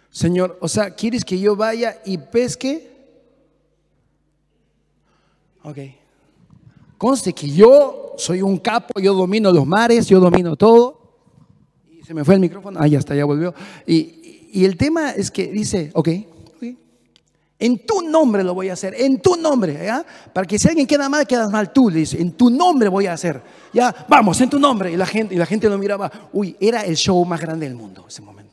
[0.09, 2.89] Señor, o sea, ¿quieres que yo vaya y pesque?
[5.61, 5.77] Ok.
[6.97, 11.01] Conste que yo soy un capo, yo domino los mares, yo domino todo.
[11.91, 12.79] Y se me fue el micrófono.
[12.81, 13.53] Ah, ya está, ya volvió.
[13.85, 16.07] Y, y el tema es que dice, ok,
[17.59, 20.05] en tu nombre lo voy a hacer, en tu nombre, ¿ya?
[20.31, 23.07] Para que si alguien queda mal, quedas mal tú, le dice, en tu nombre voy
[23.07, 23.41] a hacer.
[23.73, 24.91] Ya, vamos, en tu nombre.
[24.91, 27.75] Y la gente, y la gente lo miraba, uy, era el show más grande del
[27.75, 28.47] mundo ese momento.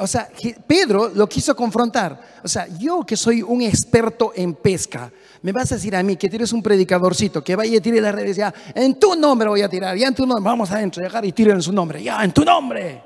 [0.00, 0.28] O sea,
[0.66, 2.18] Pedro lo quiso confrontar.
[2.42, 6.16] O sea, yo que soy un experto en pesca, me vas a decir a mí
[6.16, 9.60] que tienes un predicadorcito que vaya y tire las redes, ya, en tu nombre voy
[9.60, 12.24] a tirar, ya en tu nombre, vamos a entregar y tiren en su nombre, ya,
[12.24, 13.02] en tu nombre.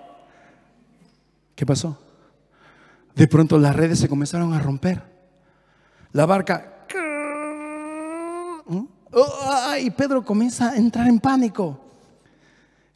[1.56, 1.98] ¿Qué pasó?
[3.18, 5.02] De pronto las redes se comenzaron a romper.
[6.12, 6.74] La barca...
[9.80, 11.80] Y Pedro comienza a entrar en pánico.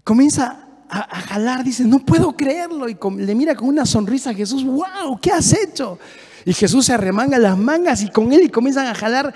[0.04, 2.88] Comienza a, jalar, dice, no puedo creerlo.
[2.88, 5.98] Y le mira con una sonrisa a Jesús, wow, ¿qué has hecho?
[6.44, 9.32] Y Jesús se arremanga las mangas y con él y comienzan a jalar,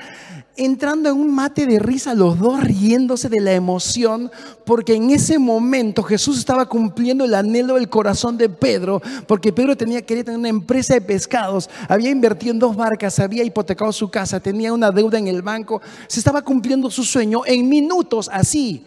[0.56, 4.30] entrando en un mate de risa, los dos riéndose de la emoción,
[4.64, 9.76] porque en ese momento Jesús estaba cumpliendo el anhelo del corazón de Pedro, porque Pedro
[9.76, 14.10] tenía, quería tener una empresa de pescados, había invertido en dos barcas, había hipotecado su
[14.10, 18.84] casa, tenía una deuda en el banco, se estaba cumpliendo su sueño en minutos, así.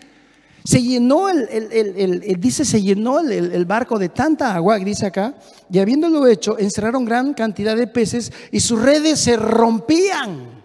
[0.65, 5.33] Se llenó el, dice, se llenó el, barco de tanta agua, dice acá,
[5.71, 10.58] y habiéndolo hecho, encerraron gran cantidad de peces y sus redes se rompían.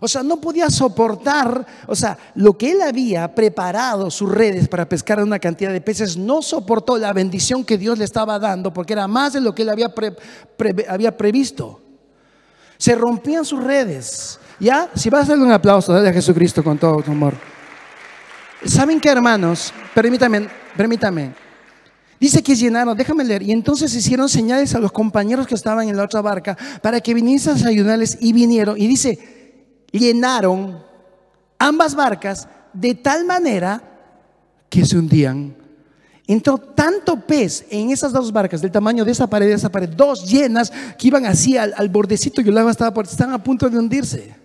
[0.00, 4.88] O sea, no podía soportar, o sea, lo que él había preparado sus redes para
[4.88, 8.92] pescar una cantidad de peces, no soportó la bendición que Dios le estaba dando, porque
[8.92, 9.92] era más de lo que él había,
[10.88, 11.80] había previsto.
[12.76, 14.38] Se rompían sus redes.
[14.60, 14.90] ¿Ya?
[14.94, 17.34] Si vas a darle un aplauso, dale a Jesucristo con todo tu amor.
[18.64, 19.72] ¿Saben qué, hermanos?
[19.94, 21.32] Permítame, permítame.
[22.18, 25.96] Dice que llenaron, déjame leer, y entonces hicieron señales a los compañeros que estaban en
[25.96, 28.76] la otra barca para que viniesen a ayudarles y vinieron.
[28.76, 29.37] Y dice,
[29.92, 30.82] llenaron
[31.58, 33.82] ambas barcas de tal manera
[34.68, 35.56] que se hundían.
[36.26, 39.88] Entró tanto pez en esas dos barcas, del tamaño de esa pared, de esa pared,
[39.88, 43.78] dos llenas que iban así al, bordecito y el agua estaba estaban a punto de
[43.78, 44.36] hundirse.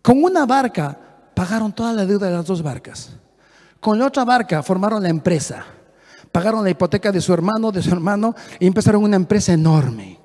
[0.00, 0.98] Con una barca
[1.34, 3.10] pagaron toda la deuda de las dos barcas.
[3.80, 5.64] Con la otra barca formaron la empresa.
[6.32, 10.18] Pagaron la hipoteca de su hermano, de su hermano, y empezaron una empresa enorme.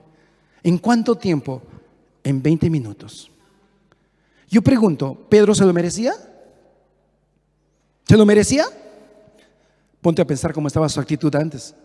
[0.63, 1.61] ¿En cuánto tiempo?
[2.23, 3.31] En 20 minutos.
[4.49, 6.13] Yo pregunto, ¿Pedro se lo merecía?
[8.07, 8.65] ¿Se lo merecía?
[10.01, 11.75] Ponte a pensar cómo estaba su actitud antes.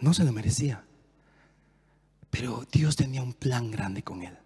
[0.00, 0.84] No se lo merecía.
[2.30, 4.36] Pero Dios tenía un plan grande con él.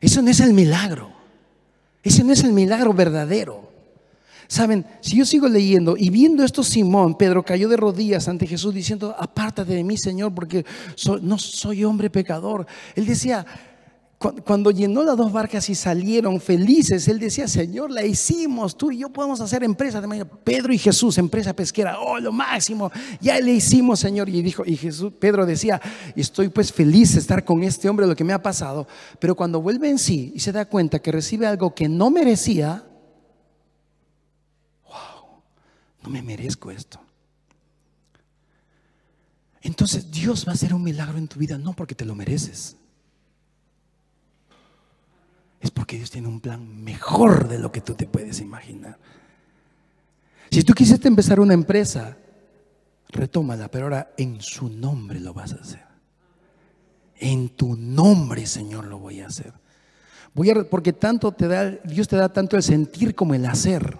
[0.00, 1.12] Eso no es el milagro.
[2.02, 3.75] Ese no es el milagro verdadero.
[4.48, 8.74] Saben, si yo sigo leyendo y viendo esto, Simón, Pedro cayó de rodillas ante Jesús
[8.74, 10.64] diciendo, apártate de mí, Señor, porque
[11.22, 12.66] no soy hombre pecador.
[12.94, 13.44] Él decía,
[14.18, 18.98] cuando llenó las dos barcas y salieron felices, él decía, Señor, la hicimos, tú y
[18.98, 20.02] yo podemos hacer empresa.
[20.42, 22.90] Pedro y Jesús, empresa pesquera, oh, lo máximo,
[23.20, 24.30] ya le hicimos, Señor.
[24.30, 25.80] Y dijo, y Jesús, Pedro decía,
[26.14, 28.88] estoy pues feliz de estar con este hombre, lo que me ha pasado.
[29.18, 32.84] Pero cuando vuelve en sí y se da cuenta que recibe algo que no merecía,
[34.88, 35.42] wow,
[36.06, 37.00] no me merezco esto.
[39.60, 42.76] Entonces Dios va a hacer un milagro en tu vida, no porque te lo mereces
[45.66, 48.98] es porque Dios tiene un plan mejor de lo que tú te puedes imaginar.
[50.50, 52.16] Si tú quisiste empezar una empresa,
[53.08, 55.84] retómala, pero ahora en su nombre lo vas a hacer.
[57.16, 59.52] En tu nombre, Señor, lo voy a hacer.
[60.34, 63.98] Voy a, porque tanto te da, Dios te da tanto el sentir como el hacer.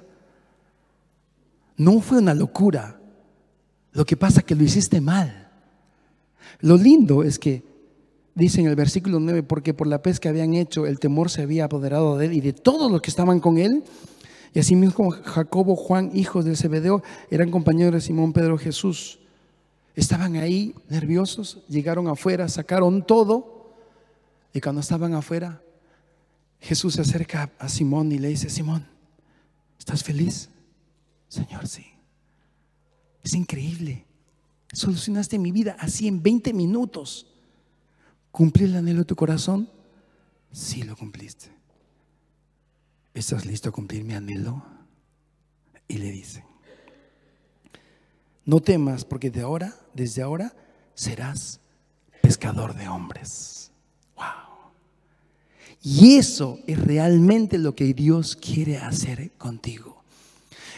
[1.76, 2.98] No fue una locura.
[3.92, 5.50] Lo que pasa es que lo hiciste mal.
[6.60, 7.62] Lo lindo es que
[8.34, 11.64] dice en el versículo 9, porque por la que habían hecho, el temor se había
[11.64, 13.84] apoderado de él y de todos los que estaban con él.
[14.54, 19.18] Y asimismo Jacobo, Juan, hijos del Zebedeo, eran compañeros de Simón, Pedro, Jesús.
[19.94, 23.74] Estaban ahí nerviosos, llegaron afuera, sacaron todo.
[24.52, 25.62] Y cuando estaban afuera,
[26.60, 28.86] Jesús se acerca a Simón y le dice, Simón,
[29.78, 30.48] ¿estás feliz?
[31.28, 31.86] Señor, sí.
[33.22, 34.04] Es increíble.
[34.72, 37.26] Solucionaste mi vida así en 20 minutos.
[38.30, 39.68] ¿Cumplí el anhelo de tu corazón?
[40.52, 41.50] Sí lo cumpliste.
[43.14, 44.62] ¿Estás listo a cumplir mi anhelo?
[45.88, 46.44] Y le dice,
[48.44, 50.54] no temas porque de ahora, desde ahora,
[50.94, 51.60] serás
[52.22, 53.70] pescador de hombres.
[54.16, 54.72] Wow.
[55.82, 59.95] Y eso es realmente lo que Dios quiere hacer contigo.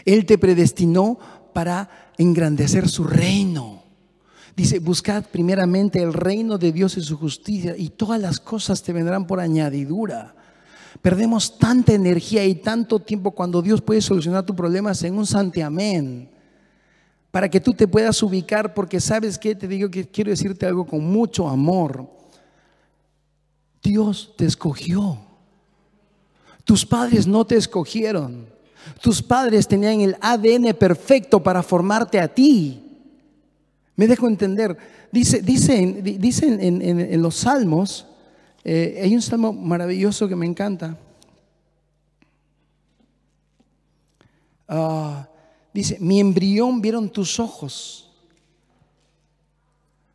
[0.09, 1.19] Él te predestinó
[1.53, 3.83] para engrandecer su reino.
[4.57, 8.95] Dice, buscad primeramente el reino de Dios y su justicia y todas las cosas te
[8.95, 10.35] vendrán por añadidura.
[11.03, 16.31] Perdemos tanta energía y tanto tiempo cuando Dios puede solucionar tus problemas en un santiamén.
[17.31, 20.87] Para que tú te puedas ubicar, porque sabes que te digo que quiero decirte algo
[20.87, 22.09] con mucho amor.
[23.83, 25.19] Dios te escogió.
[26.65, 28.58] Tus padres no te escogieron.
[29.01, 32.83] Tus padres tenían el ADN perfecto para formarte a ti.
[33.97, 34.77] Me dejo entender.
[35.11, 35.43] Dice,
[35.81, 38.07] en, los salmos,
[38.65, 40.97] eh, hay un salmo maravilloso que me encanta.
[44.69, 45.27] Ah,
[45.73, 48.09] dice, mi embrión vieron tus ojos.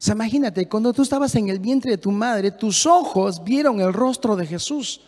[0.04, 3.80] O sea, imagínate, cuando tú estabas en el vientre de tu madre, tus ojos vieron
[3.80, 5.02] el rostro de Jesús.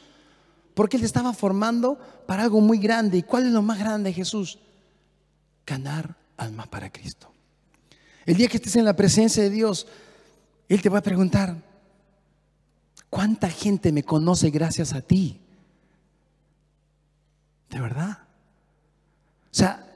[0.75, 1.97] Porque Él te estaba formando
[2.27, 3.17] para algo muy grande.
[3.17, 4.59] ¿Y cuál es lo más grande, Jesús?
[5.65, 7.31] Ganar almas para Cristo.
[8.25, 9.87] El día que estés en la presencia de Dios,
[10.69, 11.55] Él te va a preguntar,
[13.09, 15.39] ¿cuánta gente me conoce gracias a ti?
[17.69, 18.19] ¿De verdad?
[19.45, 19.87] O sea,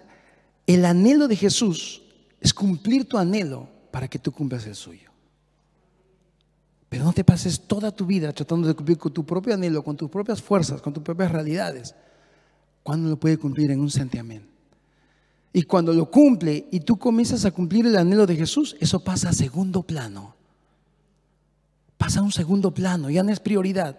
[0.65, 2.01] el anhelo de Jesús
[2.39, 5.08] es cumplir tu anhelo para que tú cumplas el suyo.
[6.89, 9.95] Pero no te pases toda tu vida tratando de cumplir con tu propio anhelo, con
[9.95, 11.95] tus propias fuerzas, con tus propias realidades.
[12.81, 14.47] ¿Cuándo lo puede cumplir en un santiamén?
[15.53, 19.29] Y cuando lo cumple y tú comienzas a cumplir el anhelo de Jesús, eso pasa
[19.29, 20.35] a segundo plano.
[21.97, 23.97] Pasa a un segundo plano, ya no es prioridad.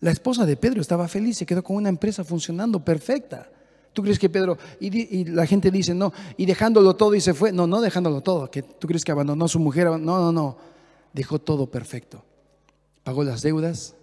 [0.00, 3.48] La esposa de Pedro estaba feliz, se quedó con una empresa funcionando perfecta.
[3.92, 7.52] ¿Tú crees que Pedro, y, la gente dice, no, y dejándolo todo y se fue?
[7.52, 10.56] No, no dejándolo todo, que tú crees que abandonó a su mujer, no, no, no,
[11.12, 12.24] dejó todo perfecto.
[13.02, 13.94] Pagó las deudas,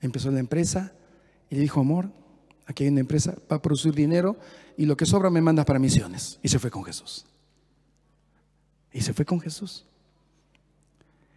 [0.00, 0.92] empezó la empresa
[1.50, 2.10] y le dijo, amor,
[2.66, 4.36] aquí hay una empresa para producir dinero
[4.76, 6.38] y lo que sobra me mandas para misiones.
[6.42, 7.26] Y se fue con Jesús.
[8.92, 9.84] Y se fue con Jesús.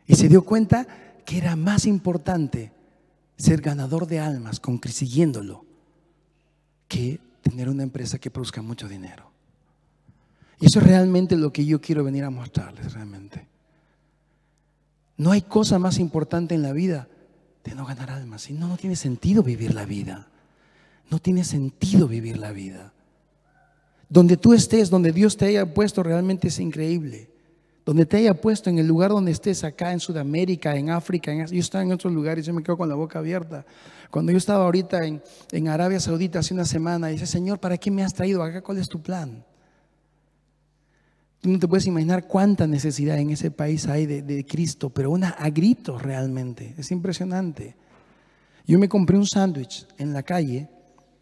[0.08, 0.88] Y se dio cuenta
[1.26, 2.72] que era más importante
[3.38, 5.66] ser ganador de almas consiguiéndolo
[6.88, 9.32] que tener una empresa que produzca mucho dinero.
[10.60, 13.48] Y eso es realmente lo que yo quiero venir a mostrarles realmente.
[15.22, 17.08] No hay cosa más importante en la vida
[17.64, 18.42] de no ganar almas.
[18.42, 20.28] Si no, no tiene sentido vivir la vida.
[21.12, 22.92] No tiene sentido vivir la vida.
[24.10, 27.30] Donde tú estés, donde Dios te haya puesto, realmente es increíble.
[27.86, 31.60] Donde te haya puesto, en el lugar donde estés, acá en Sudamérica, en África, yo
[31.60, 33.64] estaba en otros lugares, yo me quedo con la boca abierta.
[34.10, 37.92] Cuando yo estaba ahorita en, en Arabia Saudita hace una semana, dice, Señor, ¿para qué
[37.92, 38.64] me has traído acá?
[38.64, 39.46] ¿Cuál es tu plan?
[41.42, 45.30] Tú no te puedes imaginar cuánta necesidad en ese país hay de, Cristo, pero una
[45.30, 46.76] a gritos realmente.
[46.78, 47.76] Es impresionante.
[48.68, 50.70] Yo me compré un sándwich en la calle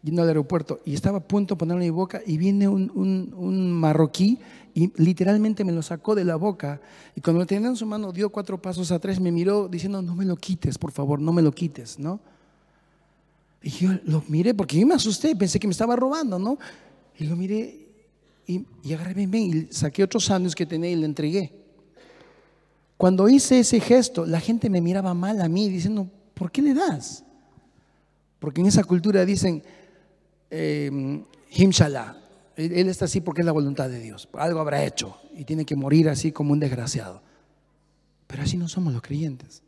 [0.02, 3.72] yendo al aeropuerto y estaba a punto de ponerlo en mi boca y viene un,
[3.72, 4.38] marroquí
[4.74, 6.80] y literalmente me lo sacó de la boca
[7.16, 10.14] y cuando lo tenía en su mano dio cuatro pasos atrás, me miró diciendo, no
[10.14, 12.20] me lo quites, por favor, no me lo quites, ¿no?
[13.62, 16.58] Y yo lo miré porque yo me asusté, pensé que me estaba robando, ¿no?
[17.18, 17.79] Y lo miré
[18.50, 21.52] y, y agarré bien, y saqué otros sándwiches que tenía y le entregué.
[22.96, 26.74] Cuando hice ese gesto, la gente me miraba mal a mí diciendo, ¿por qué le
[26.74, 27.24] das?
[28.38, 29.62] Porque en esa cultura dicen,
[30.50, 32.16] eh, Himshallah.
[32.56, 34.28] Él está así porque es la voluntad de Dios.
[34.34, 37.22] Algo habrá hecho y tiene que morir así como un desgraciado.
[38.26, 39.62] Pero así no somos los creyentes.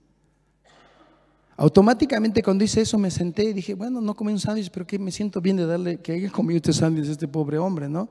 [1.56, 4.98] Automáticamente cuando hice eso me senté y dije, bueno, no comí un sándwich, pero que
[4.98, 8.08] me siento bien de darle, que haya comido este sándwich a este pobre hombre, ¿no?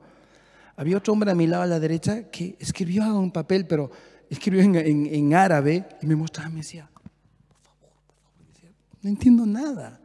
[0.76, 3.90] Había otro hombre a mi lado a la derecha que escribió un papel, pero
[4.28, 8.70] escribió en, en árabe y me mostraba, me decía, por favor, por favor, decía,
[9.02, 10.00] no entiendo nada.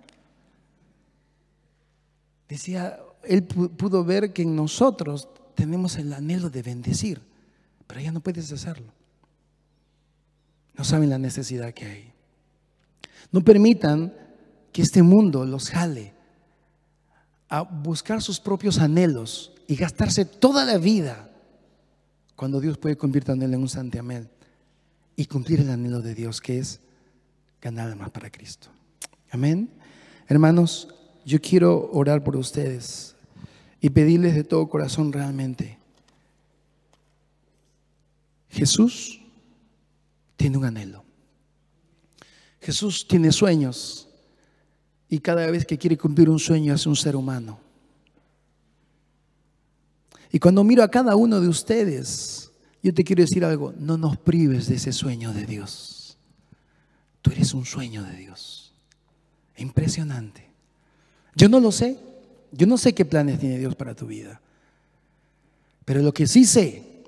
[2.50, 7.22] Decía, él pudo ver que en nosotros tenemos el anhelo de bendecir,
[7.86, 8.94] pero ya no puedes hacerlo.
[10.76, 12.14] No saben la necesidad que hay.
[13.32, 14.14] No permitan
[14.72, 16.14] que este mundo los jale
[17.50, 21.30] a buscar sus propios anhelos y gastarse toda la vida
[22.36, 24.30] cuando Dios puede convertir en un santiamén
[25.16, 26.80] y cumplir el anhelo de Dios que es
[27.62, 28.68] ganar almas para Cristo.
[29.32, 29.70] Amén.
[30.28, 30.90] Hermanos,
[31.26, 33.16] yo quiero orar por ustedes
[33.82, 35.78] y pedirles de todo corazón realmente.
[38.50, 39.22] Jesús
[40.36, 41.04] tiene un anhelo.
[42.62, 44.07] Jesús tiene sueños
[45.10, 47.60] y cada vez que quiere cumplir un sueño es un ser humano.
[50.32, 52.52] Y cuando miro a cada uno de ustedes,
[52.84, 56.18] yo te quiero decir algo, no nos prives de ese sueño de Dios.
[57.22, 58.74] Tú eres un sueño de Dios.
[59.58, 60.50] Impresionante.
[61.36, 62.00] Yo no lo sé.
[62.52, 64.42] Yo no sé qué planes tiene Dios para tu vida.
[65.86, 67.04] Pero lo que sí sé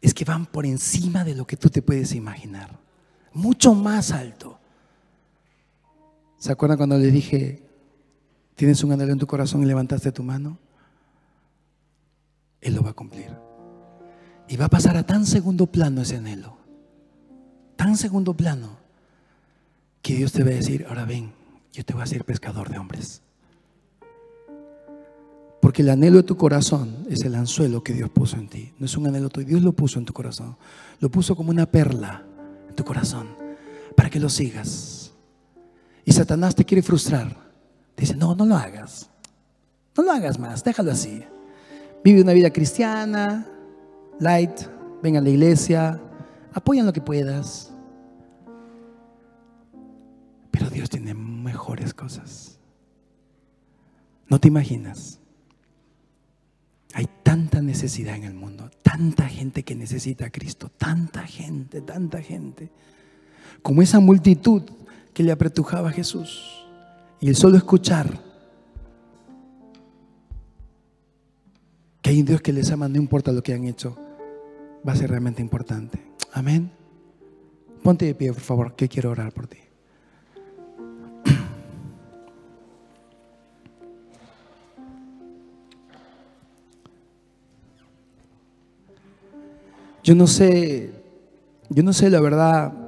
[0.00, 2.78] es que van por encima de lo que tú te puedes imaginar.
[3.32, 4.58] Mucho más alto.
[6.42, 7.62] ¿Se acuerdan cuando le dije,
[8.56, 10.58] tienes un anhelo en tu corazón y levantaste tu mano?
[12.60, 13.30] Él lo va a cumplir.
[14.48, 16.56] Y va a pasar a tan segundo plano ese anhelo.
[17.76, 18.76] Tan segundo plano.
[20.02, 21.30] Que Dios te va a decir, ahora ven,
[21.72, 23.22] yo te voy a hacer pescador de hombres.
[25.60, 28.72] Porque el anhelo de tu corazón es el anzuelo que Dios puso en ti.
[28.80, 30.56] No es un anhelo tuyo, Dios lo puso en tu corazón.
[30.98, 32.24] Lo puso como una perla
[32.68, 33.28] en tu corazón
[33.94, 35.01] para que lo sigas.
[36.04, 37.36] Y Satanás te quiere frustrar.
[37.96, 39.08] Dice, no, no lo hagas.
[39.96, 41.22] No lo hagas más, déjalo así.
[42.02, 43.46] Vive una vida cristiana,
[44.18, 44.60] light,
[45.02, 46.00] ven a la iglesia,
[46.52, 47.72] apoya lo que puedas.
[50.50, 52.58] Pero Dios tiene mejores cosas.
[54.28, 55.18] No te imaginas.
[56.94, 62.20] Hay tanta necesidad en el mundo, tanta gente que necesita a Cristo, tanta gente, tanta
[62.20, 62.70] gente.
[63.62, 64.62] Como esa multitud
[65.14, 66.66] que le apretujaba a Jesús.
[67.20, 68.20] Y el solo escuchar
[72.00, 73.96] que hay un Dios que les ama, no importa lo que han hecho,
[74.86, 76.02] va a ser realmente importante.
[76.32, 76.72] Amén.
[77.82, 79.58] Ponte de pie, por favor, que quiero orar por ti.
[90.04, 90.92] Yo no sé,
[91.68, 92.81] yo no sé la verdad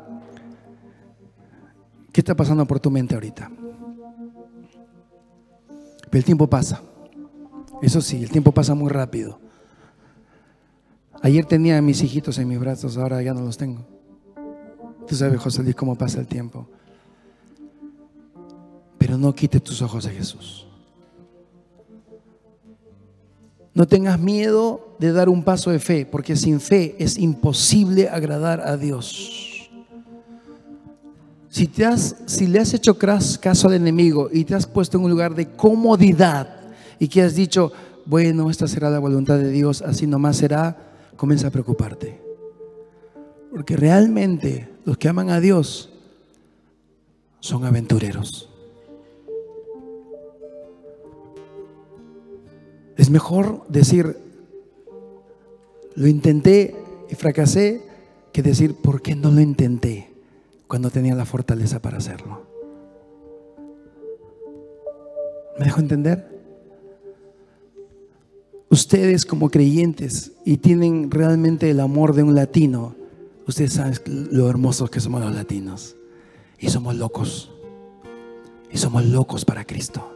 [2.14, 3.50] qué está pasando por tu mente ahorita.
[6.04, 6.80] Pero el tiempo pasa.
[7.82, 9.40] Eso sí, el tiempo pasa muy rápido.
[11.22, 13.84] Ayer tenía a mis hijitos en mis brazos, ahora ya no los tengo.
[15.08, 16.68] Tú sabes, José Luis, cómo pasa el tiempo.
[18.96, 20.68] Pero no quites tus ojos de Jesús.
[23.74, 28.60] No tengas miedo de dar un paso de fe, porque sin fe es imposible agradar
[28.60, 29.43] a Dios.
[31.54, 35.04] Si, te has, si le has hecho caso al enemigo y te has puesto en
[35.04, 36.48] un lugar de comodidad
[36.98, 37.70] y que has dicho,
[38.06, 40.76] bueno, esta será la voluntad de Dios, así nomás será,
[41.16, 42.20] comienza a preocuparte.
[43.52, 45.90] Porque realmente los que aman a Dios
[47.38, 48.50] son aventureros.
[52.96, 54.16] Es mejor decir,
[55.94, 56.74] lo intenté
[57.08, 57.80] y fracasé,
[58.32, 60.13] que decir, ¿por qué no lo intenté
[60.66, 62.46] cuando tenía la fortaleza para hacerlo?
[65.58, 66.34] ¿Me dejo entender?
[68.70, 72.96] Ustedes como creyentes y tienen realmente el amor de un latino,
[73.46, 73.94] ustedes saben
[74.32, 75.96] lo hermosos que somos los latinos.
[76.58, 77.52] Y somos locos.
[78.72, 80.10] Y somos locos para Cristo.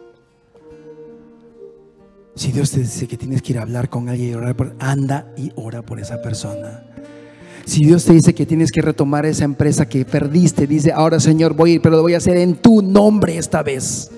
[2.35, 4.75] Si Dios te dice que tienes que ir a hablar con alguien y orar por,
[4.79, 6.85] anda y ora por esa persona.
[7.69, 11.53] Si Dios te dice que tienes que retomar esa empresa que perdiste, dice, ahora Señor
[11.53, 14.11] voy a ir, pero lo voy a hacer en tu nombre esta vez,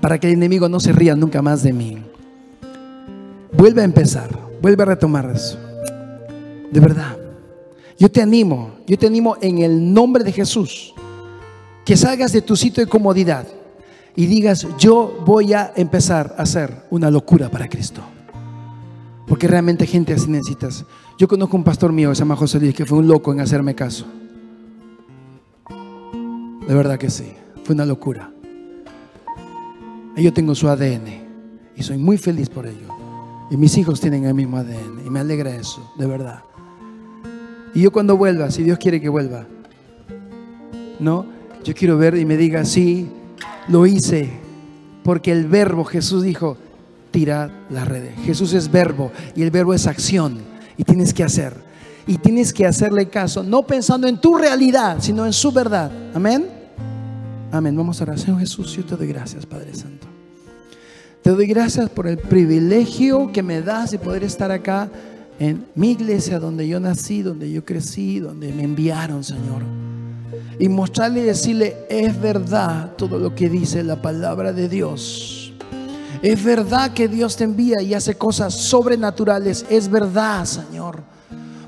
[0.00, 1.98] para que el enemigo no se ría nunca más de mí.
[3.52, 5.56] Vuelve a empezar, vuelve a retomar eso.
[6.72, 7.16] De verdad.
[8.00, 10.92] Yo te animo, yo te animo en el nombre de Jesús,
[11.84, 13.46] que salgas de tu sitio de comodidad
[14.16, 18.02] y digas, yo voy a empezar a hacer una locura para Cristo.
[19.28, 20.84] Porque realmente gente así necesitas.
[21.18, 23.74] Yo conozco un pastor mío se llama José Luis, que fue un loco en hacerme
[23.74, 24.04] caso.
[26.68, 27.32] De verdad que sí,
[27.64, 28.30] fue una locura.
[30.14, 31.24] Y yo tengo su ADN
[31.74, 32.88] y soy muy feliz por ello.
[33.50, 36.42] Y mis hijos tienen el mismo ADN y me alegra eso, de verdad.
[37.74, 39.46] Y yo cuando vuelva, si Dios quiere que vuelva,
[41.00, 41.24] ¿no?
[41.64, 43.08] Yo quiero ver y me diga, sí,
[43.68, 44.30] lo hice
[45.02, 46.58] porque el verbo Jesús dijo,
[47.10, 48.14] tira las redes.
[48.24, 51.54] Jesús es verbo y el verbo es acción y tienes que hacer.
[52.06, 55.90] Y tienes que hacerle caso, no pensando en tu realidad, sino en su verdad.
[56.14, 56.46] Amén.
[57.50, 57.76] Amén.
[57.76, 58.18] Vamos a orar.
[58.18, 60.06] Señor Jesús, yo te doy gracias, Padre Santo.
[61.22, 64.88] Te doy gracias por el privilegio que me das de poder estar acá
[65.40, 69.62] en mi iglesia donde yo nací, donde yo crecí, donde me enviaron, Señor.
[70.58, 75.45] Y mostrarle y decirle, es verdad todo lo que dice la palabra de Dios.
[76.26, 79.64] Es verdad que Dios te envía y hace cosas sobrenaturales.
[79.70, 81.00] Es verdad, Señor.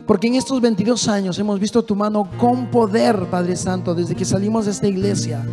[0.04, 4.24] Porque en estos 22 años hemos visto tu mano con poder, Padre Santo, desde que
[4.24, 5.46] salimos de esta iglesia.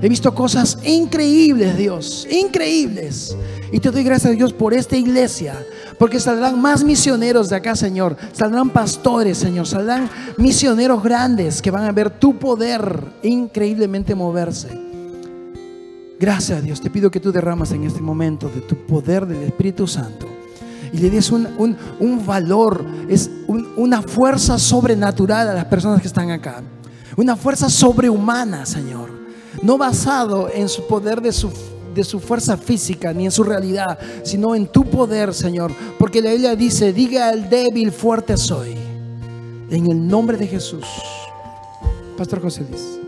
[0.00, 3.36] He visto cosas increíbles, Dios, increíbles.
[3.72, 5.62] Y te doy gracias Dios por esta iglesia,
[5.98, 8.16] porque saldrán más misioneros de acá, Señor.
[8.32, 9.66] Saldrán pastores, Señor.
[9.66, 14.89] Saldrán misioneros grandes que van a ver tu poder increíblemente moverse.
[16.20, 16.80] Gracias, Dios.
[16.80, 20.28] Te pido que tú derramas en este momento de tu poder del Espíritu Santo
[20.92, 21.46] y le des un,
[22.26, 26.62] valor, es una fuerza sobrenatural a las personas que están acá.
[27.16, 29.20] Una fuerza sobrehumana, Señor
[29.62, 31.50] no basado en su poder de su,
[31.94, 35.72] de su fuerza física ni en su realidad, sino en tu poder, Señor.
[35.98, 38.74] Porque la Biblia dice, diga al débil, fuerte soy.
[39.70, 40.84] En el nombre de Jesús.
[42.16, 42.99] Pastor José Luis.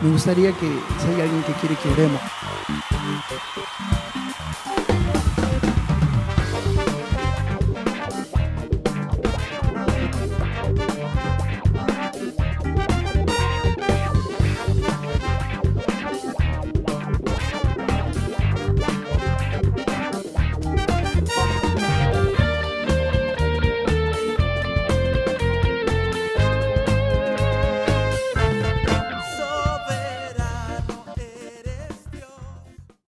[0.00, 0.66] Me gustaría que
[1.00, 2.20] si hay alguien que quiere que oremos.